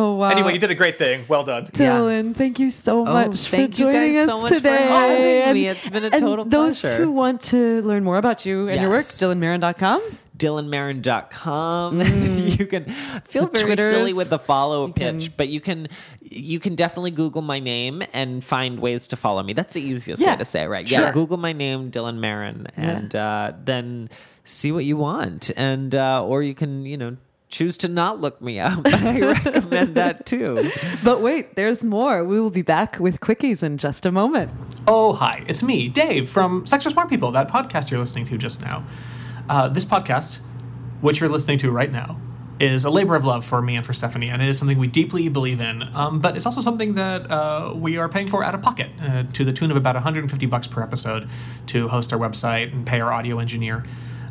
[0.00, 0.28] Oh wow.
[0.30, 1.24] Anyway, you did a great thing.
[1.26, 1.66] Well done.
[1.74, 4.76] Dylan, thank you so Oh, much thank for you joining guys us so much today.
[4.86, 5.68] having And- me.
[5.68, 6.98] It's been a and total those pleasure.
[6.98, 9.18] Those who want to learn more about you and your work, Yes.
[9.20, 10.00] dylanmarron.com.
[10.38, 12.00] dylanmarron.com
[12.46, 13.92] you can feel The very Twitters.
[13.92, 15.88] silly with the follow You pitch can- but you can
[16.22, 20.22] you can definitely google my name and find ways to follow me that's the easiest
[20.22, 20.32] Yeah.
[20.32, 21.00] way to say it right Sure.
[21.00, 24.08] yeah google my name dylan marron and uh, then
[24.44, 27.16] see what you want and uh, or you can you know
[27.48, 30.70] choose to not look me up i recommend that too
[31.04, 32.24] But wait, there's more.
[32.24, 34.50] We will be back with quickies in just a moment.
[34.86, 35.44] Oh, hi.
[35.48, 38.84] It's me, Dave, from Sex for Smart People, that podcast you're listening to just now.
[39.48, 40.40] Uh, this podcast,
[41.00, 42.18] which you're listening to right now,
[42.60, 44.88] is a labor of love for me and for Stephanie, and it is something we
[44.88, 45.82] deeply believe in.
[45.94, 49.22] Um, but it's also something that uh, we are paying for out of pocket, uh,
[49.32, 51.28] to the tune of about 150 bucks per episode
[51.68, 53.84] to host our website and pay our audio engineer.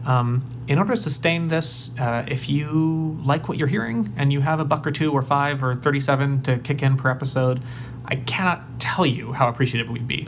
[0.08, 4.40] Um, in order to sustain this, uh, if you like what you're hearing and you
[4.40, 7.62] have a buck or two or five or 37 to kick in per episode,
[8.06, 10.26] I cannot tell you how appreciative we'd be.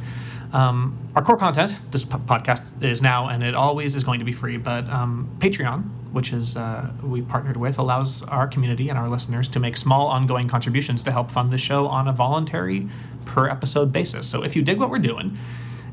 [0.51, 4.25] Um, our core content, this po- podcast is now and it always is going to
[4.25, 8.97] be free, but um, Patreon, which is uh, we partnered with, allows our community and
[8.97, 12.89] our listeners to make small ongoing contributions to help fund the show on a voluntary
[13.25, 14.27] per episode basis.
[14.27, 15.37] So if you dig what we're doing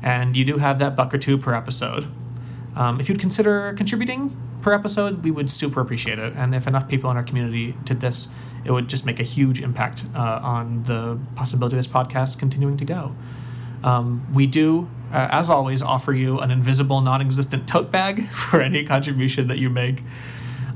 [0.01, 2.07] and you do have that buck or two per episode,
[2.77, 6.33] um, if you'd consider contributing per episode, we would super appreciate it.
[6.35, 8.27] And if enough people in our community did this,
[8.65, 12.77] it would just make a huge impact uh, on the possibility of this podcast continuing
[12.77, 13.15] to go.
[13.83, 18.61] Um, we do, uh, as always, offer you an invisible, non existent tote bag for
[18.61, 20.03] any contribution that you make.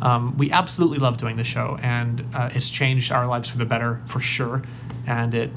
[0.01, 3.65] Um, we absolutely love doing the show, and uh, it's changed our lives for the
[3.65, 4.63] better for sure.
[5.05, 5.51] And it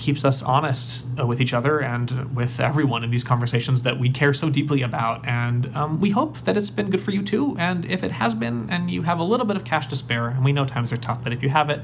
[0.00, 4.08] keeps us honest uh, with each other and with everyone in these conversations that we
[4.10, 5.24] care so deeply about.
[5.26, 7.54] And um, we hope that it's been good for you too.
[7.58, 10.28] And if it has been, and you have a little bit of cash to spare,
[10.28, 11.82] and we know times are tough, but if you have it,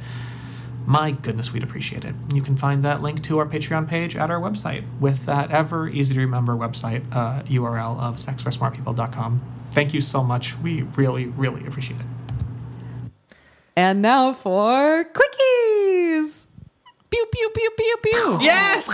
[0.86, 2.14] my goodness, we'd appreciate it.
[2.32, 5.88] You can find that link to our Patreon page at our website with that ever
[5.88, 9.40] easy to remember website uh, URL of sexforsmartpeople.com.
[9.72, 10.56] Thank you so much.
[10.58, 12.06] We really, really appreciate it.
[13.76, 16.35] And now for quickies.
[17.16, 18.38] Pew pew pew pew pew.
[18.42, 18.92] Yes.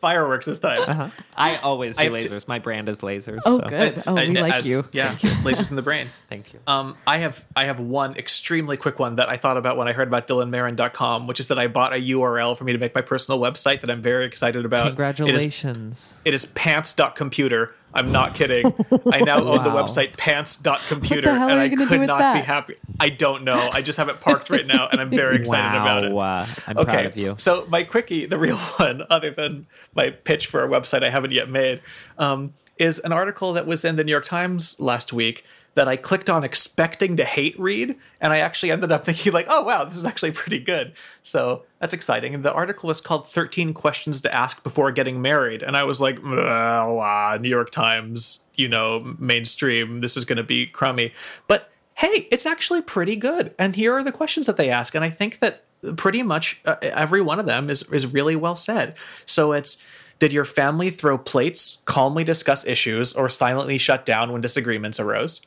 [0.00, 0.80] Fireworks this time.
[0.86, 1.08] Uh-huh.
[1.36, 2.48] I always do I have to- lasers.
[2.48, 3.38] My brand is lasers.
[3.44, 3.68] Oh, so.
[3.68, 3.80] good.
[3.80, 4.82] It's- Oh, we I- like as- you.
[4.92, 5.30] Yeah, you.
[5.44, 6.08] lasers in the brain.
[6.28, 6.58] Thank you.
[6.66, 9.92] Um, I have I have one extremely quick one that I thought about when I
[9.92, 13.00] heard about DylanMarron.com, which is that I bought a URL for me to make my
[13.02, 14.80] personal website that I'm very excited about.
[14.80, 16.16] It is, Congratulations.
[16.24, 17.74] it is pants.computer.
[17.94, 18.72] I'm not kidding.
[19.12, 22.40] I now own the website pants.computer What the and I could do with not be
[22.40, 22.76] happy.
[22.98, 23.70] I don't know.
[23.72, 25.82] I just have it parked right now and I'm very excited wow.
[25.82, 26.12] about it.
[26.12, 27.34] uh, I'm okay, proud of you.
[27.38, 31.32] So my quickie, the real one, other than my pitch for a website I haven't
[31.32, 31.80] yet made,
[32.18, 35.44] um, is an article that was in the New York Times last week
[35.74, 39.46] that I clicked on expecting to hate read, and I actually ended up thinking like,
[39.48, 40.92] oh wow, this is actually pretty good.
[41.22, 42.34] So that's exciting.
[42.34, 46.00] And the article was called "13 Questions to Ask Before Getting Married," and I was
[46.00, 50.00] like, well, uh, New York Times, you know, mainstream.
[50.00, 51.12] This is going to be crummy,
[51.46, 53.54] but hey, it's actually pretty good.
[53.58, 55.64] And here are the questions that they ask, and I think that
[55.96, 58.96] pretty much uh, every one of them is is really well said.
[59.26, 59.82] So it's
[60.18, 65.40] did your family throw plates, calmly discuss issues, or silently shut down when disagreements arose?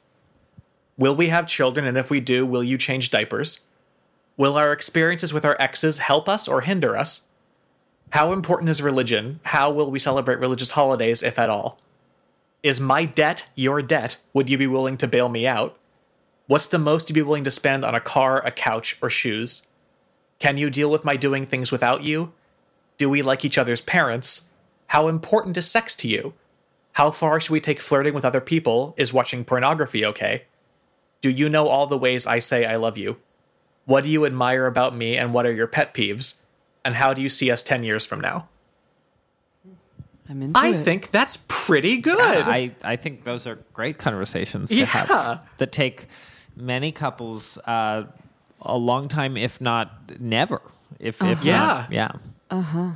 [0.97, 3.65] Will we have children, and if we do, will you change diapers?
[4.37, 7.27] Will our experiences with our exes help us or hinder us?
[8.11, 9.39] How important is religion?
[9.43, 11.79] How will we celebrate religious holidays, if at all?
[12.63, 14.17] Is my debt your debt?
[14.33, 15.77] Would you be willing to bail me out?
[16.47, 19.67] What's the most you'd be willing to spend on a car, a couch, or shoes?
[20.39, 22.31] Can you deal with my doing things without you?
[22.97, 24.49] Do we like each other's parents?
[24.87, 26.33] How important is sex to you?
[26.93, 28.93] How far should we take flirting with other people?
[28.95, 30.43] Is watching pornography okay?
[31.25, 33.17] Do you know all the ways I say I love you?
[33.85, 36.39] What do you admire about me and what are your pet peeves?
[36.83, 38.47] And how do you see us 10 years from now?
[40.29, 40.73] I'm into I it.
[40.75, 42.19] think that's pretty good.
[42.19, 44.85] Yeah, I, I think those are great conversations to Yeah.
[44.85, 46.05] have that take
[46.55, 48.03] many couples uh,
[48.61, 50.61] a long time, if not never.
[50.99, 51.57] If, if Yeah.
[51.57, 52.11] not, yeah.
[52.51, 52.91] Uh huh.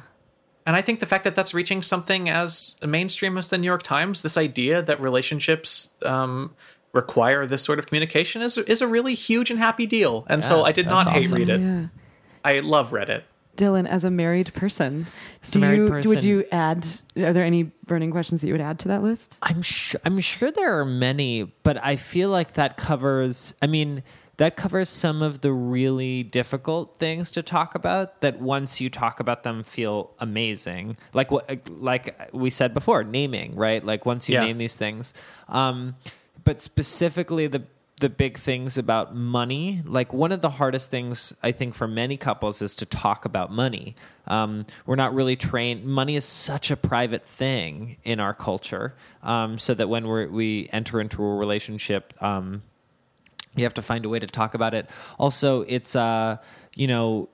[0.68, 3.82] And I think the fact that that's reaching something as mainstream as the New York
[3.82, 6.54] Times, this idea that relationships um,
[6.94, 10.26] require this sort of communication is is a really huge and happy deal.
[10.30, 11.38] And so I did that's not hate awesome.
[11.38, 11.62] read it.
[11.62, 11.86] Yeah.
[12.44, 13.24] I love Reddit.
[13.58, 15.06] Dylan, as a married person,
[15.44, 16.88] As a do married you, person- would you add?
[17.18, 19.38] Are there any burning questions that you would add to that list?
[19.42, 20.00] I'm sure.
[20.06, 23.54] I'm sure there are many, but I feel like that covers.
[23.62, 24.02] I mean,
[24.38, 28.22] that covers some of the really difficult things to talk about.
[28.22, 30.96] That once you talk about them, feel amazing.
[31.14, 33.84] Like what, like we said before, naming, right?
[33.86, 34.46] Like once you Yeah.
[34.46, 35.14] name these things,
[35.50, 35.96] um,
[36.44, 37.64] but specifically the
[38.00, 39.82] the big things about money.
[39.86, 43.52] Like one of the hardest things I think for many couples is to talk about
[43.52, 43.96] money.
[44.26, 45.84] Um, we're not really trained.
[45.84, 50.70] Money is such a private thing in our culture, um, so that when we we
[50.72, 52.14] enter into a relationship.
[52.22, 52.64] Um,
[53.56, 54.88] you have to find a way to talk about it.
[55.18, 56.38] Also, it's uh,
[56.76, 57.30] you know,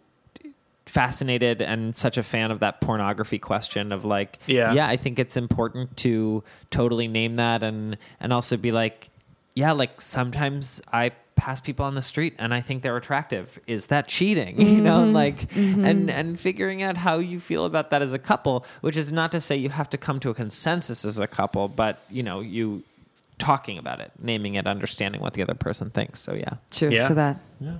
[0.86, 4.74] fascinated and such a fan of that pornography question of like, Yeah.
[4.74, 9.10] yeah, I think it's important to totally name that and and also be like,
[9.56, 13.60] yeah, like sometimes I pass people on the street and I think they're attractive.
[13.68, 14.60] Is that cheating?
[14.62, 15.14] You know, Mhm.
[15.14, 15.86] like Mhm.
[15.86, 19.32] and and figuring out how you feel about that as a couple, which is not
[19.32, 22.40] to say you have to come to a consensus as a couple, but you know,
[22.42, 22.84] you
[23.38, 26.22] talking about it, naming it, understanding what the other person thinks.
[26.22, 26.54] So yeah.
[26.72, 27.08] Cheers Yeah.
[27.10, 27.38] to that.
[27.60, 27.78] Yeah.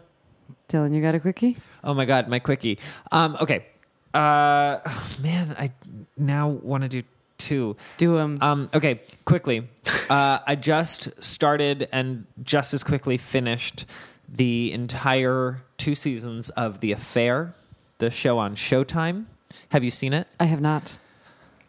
[0.70, 1.58] Dylan, you got a quickie?
[1.84, 2.80] Oh my god, my quickie.
[3.12, 3.66] Um, okay.
[4.14, 4.80] Uh,
[5.22, 5.72] man, I
[6.18, 7.04] now want to do
[7.38, 7.76] two.
[7.98, 8.38] Do them.
[8.42, 9.68] Um, okay, quickly.
[10.10, 13.86] uh, I just started and just as quickly finished
[14.28, 17.54] the entire two seasons of The Affair,
[18.00, 19.26] the show on Showtime.
[19.70, 20.28] Have you seen it?
[20.40, 21.00] I have not.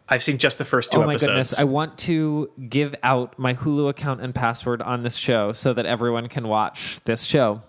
[0.08, 1.30] I've seen just the first two oh my episodes.
[1.30, 1.58] goodness!
[1.58, 5.84] I want to give out my Hulu account and password on this show so that
[5.84, 7.62] everyone can watch this show.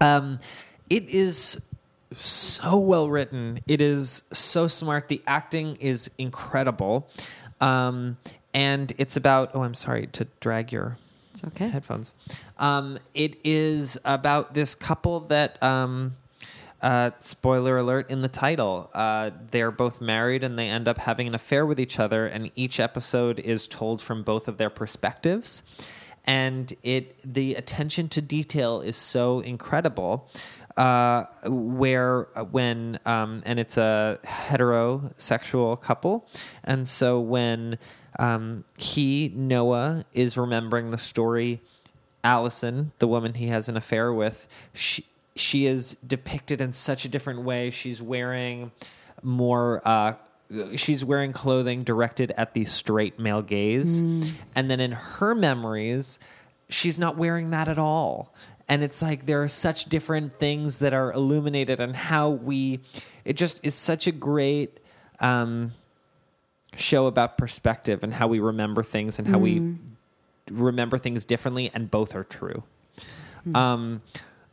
[0.00, 0.40] Um,
[0.90, 1.60] it is
[2.12, 3.60] so well written.
[3.66, 5.08] It is so smart.
[5.08, 7.08] The acting is incredible,
[7.60, 8.18] um,
[8.52, 9.50] and it's about.
[9.54, 10.98] Oh, I'm sorry to drag your
[11.32, 11.68] It's okay.
[11.68, 12.14] headphones.
[12.58, 15.62] Um, it is about this couple that.
[15.62, 16.16] Um,
[16.82, 18.90] uh, spoiler alert in the title.
[18.92, 22.50] Uh, they're both married and they end up having an affair with each other, and
[22.54, 25.62] each episode is told from both of their perspectives.
[26.26, 30.28] And it the attention to detail is so incredible.
[30.76, 36.26] Uh, where uh, when um, and it's a heterosexual couple,
[36.64, 37.78] and so when
[38.18, 41.60] um, he Noah is remembering the story
[42.24, 45.04] Allison, the woman he has an affair with, she
[45.36, 47.70] she is depicted in such a different way.
[47.70, 48.72] She's wearing
[49.22, 50.14] more uh
[50.76, 54.00] she's wearing clothing directed at the straight male gaze.
[54.00, 56.18] And then in her memories,
[56.68, 58.32] she's not wearing that at all.
[58.66, 62.80] and it's like there are such different things that are illuminated and how we
[63.26, 64.80] it just is such a great
[65.20, 65.72] um,
[66.74, 69.78] show about perspective and how we remember things and how we Mm.
[70.50, 72.62] remember things differently and both are true
[73.44, 73.54] Hmm.
[73.56, 74.02] um,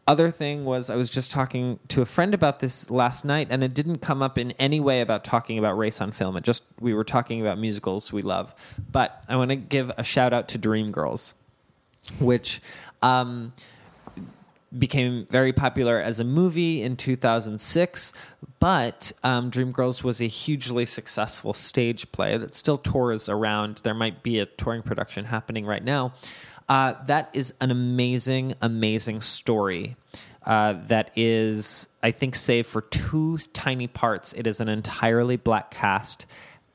[0.08, 3.64] other thing was I was just talking to a friend about this last night, and
[3.64, 6.36] it didn't come up in any way about talking about race on film.
[6.38, 8.56] It just we were talking about musicals we love.
[8.91, 11.34] But I want to give a shout out to Dreamgirls,
[12.20, 12.62] which
[13.02, 13.54] um,
[14.78, 18.14] became very popular as a movie in 2006.
[18.60, 23.82] But um, Dreamgirls was a hugely successful stage play that still tours around.
[23.84, 26.14] There might be a touring production happening right now.
[26.72, 29.97] Uh, that is an amazing, amazing story.
[30.45, 35.69] Uh, that is, I think, save for two tiny parts, it is an entirely black
[35.69, 36.26] cast,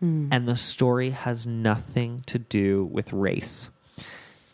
[0.03, 0.29] Mm.
[0.31, 3.71] and the story has nothing to do with race.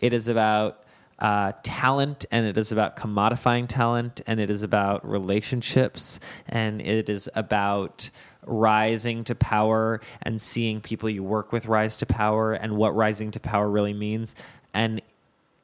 [0.01, 0.85] It is about
[1.19, 7.09] uh, talent, and it is about commodifying talent, and it is about relationships, and it
[7.09, 8.11] is about
[8.47, 13.33] rising to power and seeing people you work with rise to power and what rising
[13.33, 14.37] to power really means.
[14.75, 15.03] And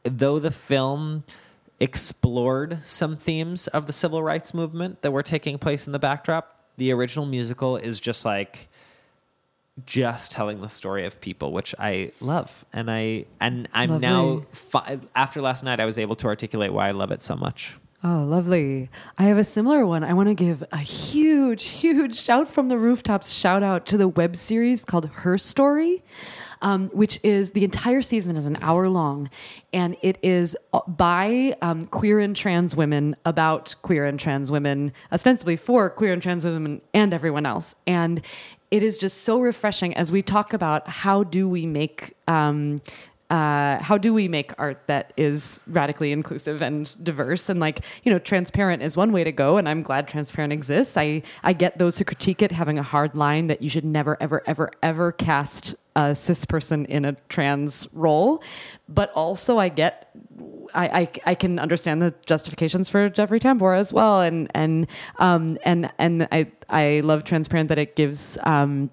[0.03, 1.25] though the film
[1.81, 6.61] explored some themes of the civil rights movement that were taking place in the backdrop,
[6.77, 8.69] the original musical is just like
[9.87, 14.47] just telling the story of people, which I love, and I and I'm now Lovely.
[14.53, 17.77] fi- after last night, I was able to articulate why I love it so much.
[18.05, 18.91] Oh, lovely.
[19.19, 20.05] I have a similar one.
[20.05, 24.07] I want to give a huge, huge shout from the rooftops shout out to the
[24.07, 26.05] web series called Her Story,
[26.63, 29.31] um, which is the entire season is an hour long.
[29.73, 34.93] And it is uh, by um, queer and trans women about queer and trans women,
[35.11, 37.75] ostensibly for queer and trans women and everyone else.
[37.85, 38.25] And
[38.71, 42.15] it is just so refreshing as we talk about how do we make.
[42.29, 42.81] Um,
[43.31, 47.49] uh, how do we make art that is radically inclusive and diverse?
[47.49, 50.97] And like you know transparent is one way to go and i'm glad transparent exists.
[50.97, 54.17] I i get those who critique it having a hard line that you should never
[54.21, 58.43] ever ever ever cast a cis person in a trans role.
[58.89, 60.11] But also i get
[60.75, 64.87] I, I, I can understand the justifications for Jeffrey Tambor as well, and and
[65.19, 68.91] um and and I I love transparent that it gives um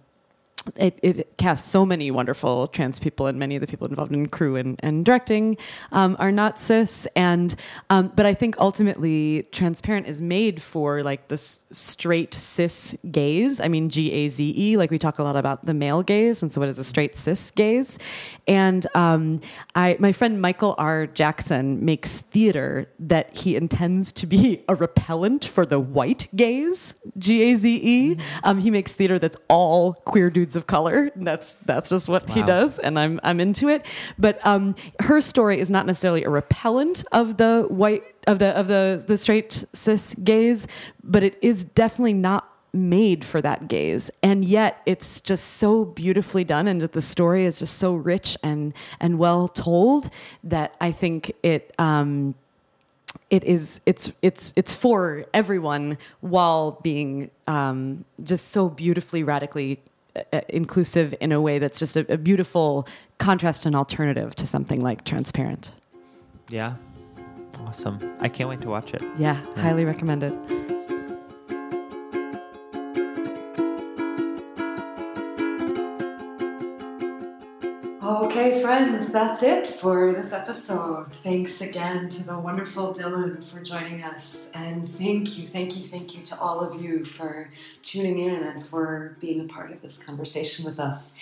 [0.75, 4.27] it, it casts so many wonderful trans people and many of the people involved in
[4.27, 5.57] crew and, and directing
[5.91, 7.07] um, are not cis.
[7.15, 7.55] And
[7.89, 13.59] um, but i think ultimately transparent is made for like the straight cis gaze.
[13.59, 16.41] I mean g-a-z-e like we talk a lot about the male gaze.
[16.41, 17.97] And so what is the straight cis gaze?
[18.47, 19.41] And um,
[19.75, 21.07] i my friend michael r.
[21.07, 28.17] Jackson makes theater that he intends to be a repellent for the white gaze g-a-z-e
[28.43, 31.11] um, he makes theater that's all queer dudes of color.
[31.15, 33.85] That's that's just what he does, and I'm I'm into it.
[34.17, 38.67] But um, her story is not necessarily a repellent of the white of the of
[38.67, 40.67] the the straight cis gaze,
[41.03, 46.43] but it is definitely not made for that gaze and yet it's just so beautifully
[46.43, 50.09] done and the story is just so rich and and well told
[50.43, 52.35] that i think it um
[53.29, 59.79] it is it's it's it's for everyone while being um, just so beautifully radically
[60.15, 62.87] Uh, inclusive in a way that's just a, a beautiful
[63.17, 65.73] contrast and alternative to something like transparent
[66.49, 66.75] Yeah,
[67.65, 67.99] awesome.
[68.21, 69.03] I can't wait to watch it.
[69.17, 70.31] yeah, highly recommended
[78.25, 81.13] Okay, friends, that's it for this episode.
[81.13, 84.49] Thanks again to the wonderful Dylan for joining us.
[84.55, 87.51] And thank you, thank you, thank you to all of you for
[87.83, 91.13] tuning in and for being a part of this conversation with us.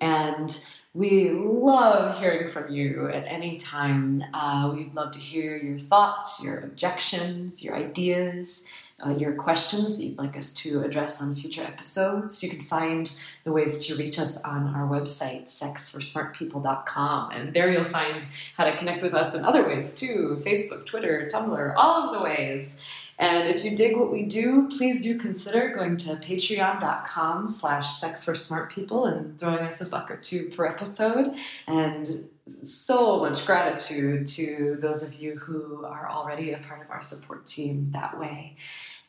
[0.00, 4.22] And we love hearing from you at any time.
[4.32, 8.62] Uh, we'd love to hear your thoughts, your objections, your ideas,
[9.04, 12.42] uh, your questions that you'd like us to address on future episodes.
[12.42, 13.12] You can find
[13.44, 17.32] the ways to reach us on our website, sexforsmartpeople.com.
[17.32, 18.24] And there you'll find
[18.56, 22.22] how to connect with us in other ways too Facebook, Twitter, Tumblr, all of the
[22.22, 22.76] ways.
[23.18, 28.24] And if you dig what we do, please do consider going to patreon.com slash sex
[28.24, 31.36] for smart people and throwing us a buck or two per episode.
[31.66, 37.02] And so much gratitude to those of you who are already a part of our
[37.02, 38.56] support team that way.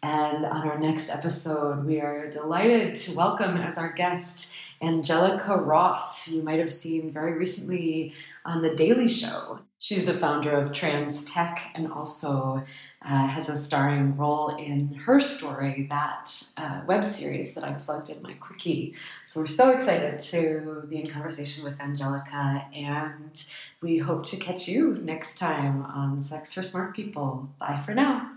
[0.03, 6.25] And on our next episode, we are delighted to welcome as our guest Angelica Ross,
[6.25, 8.11] who you might have seen very recently
[8.43, 9.59] on The Daily Show.
[9.79, 12.65] She's the founder of Trans Tech and also
[13.01, 18.09] uh, has a starring role in Her Story, that uh, web series that I plugged
[18.09, 18.95] in my quickie.
[19.23, 23.41] So we're so excited to be in conversation with Angelica, and
[23.81, 27.49] we hope to catch you next time on Sex for Smart People.
[27.57, 28.31] Bye for now.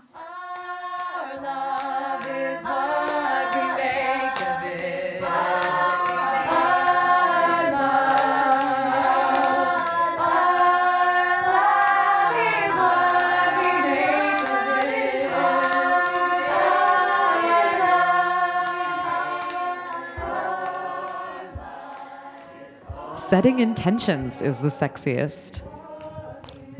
[23.15, 25.63] Setting intentions is the sexiest.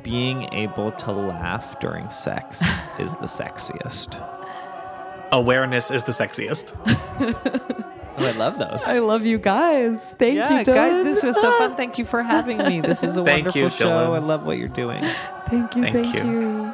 [0.01, 2.61] Being able to laugh during sex
[2.99, 4.36] is the sexiest.
[5.32, 6.73] Awareness is the sexiest.
[8.19, 8.84] Oh, I love those.
[8.84, 10.03] I love you guys.
[10.17, 11.03] Thank yeah, you, guys, Dylan.
[11.03, 11.75] this was so fun.
[11.78, 12.82] Thank you for having me.
[12.82, 13.86] This is a Thank wonderful you, show.
[13.86, 14.15] Dylan.
[14.15, 15.03] I love what you're doing.
[15.45, 15.84] Thank you.
[15.84, 16.32] Thank Thank, you.
[16.32, 16.73] you.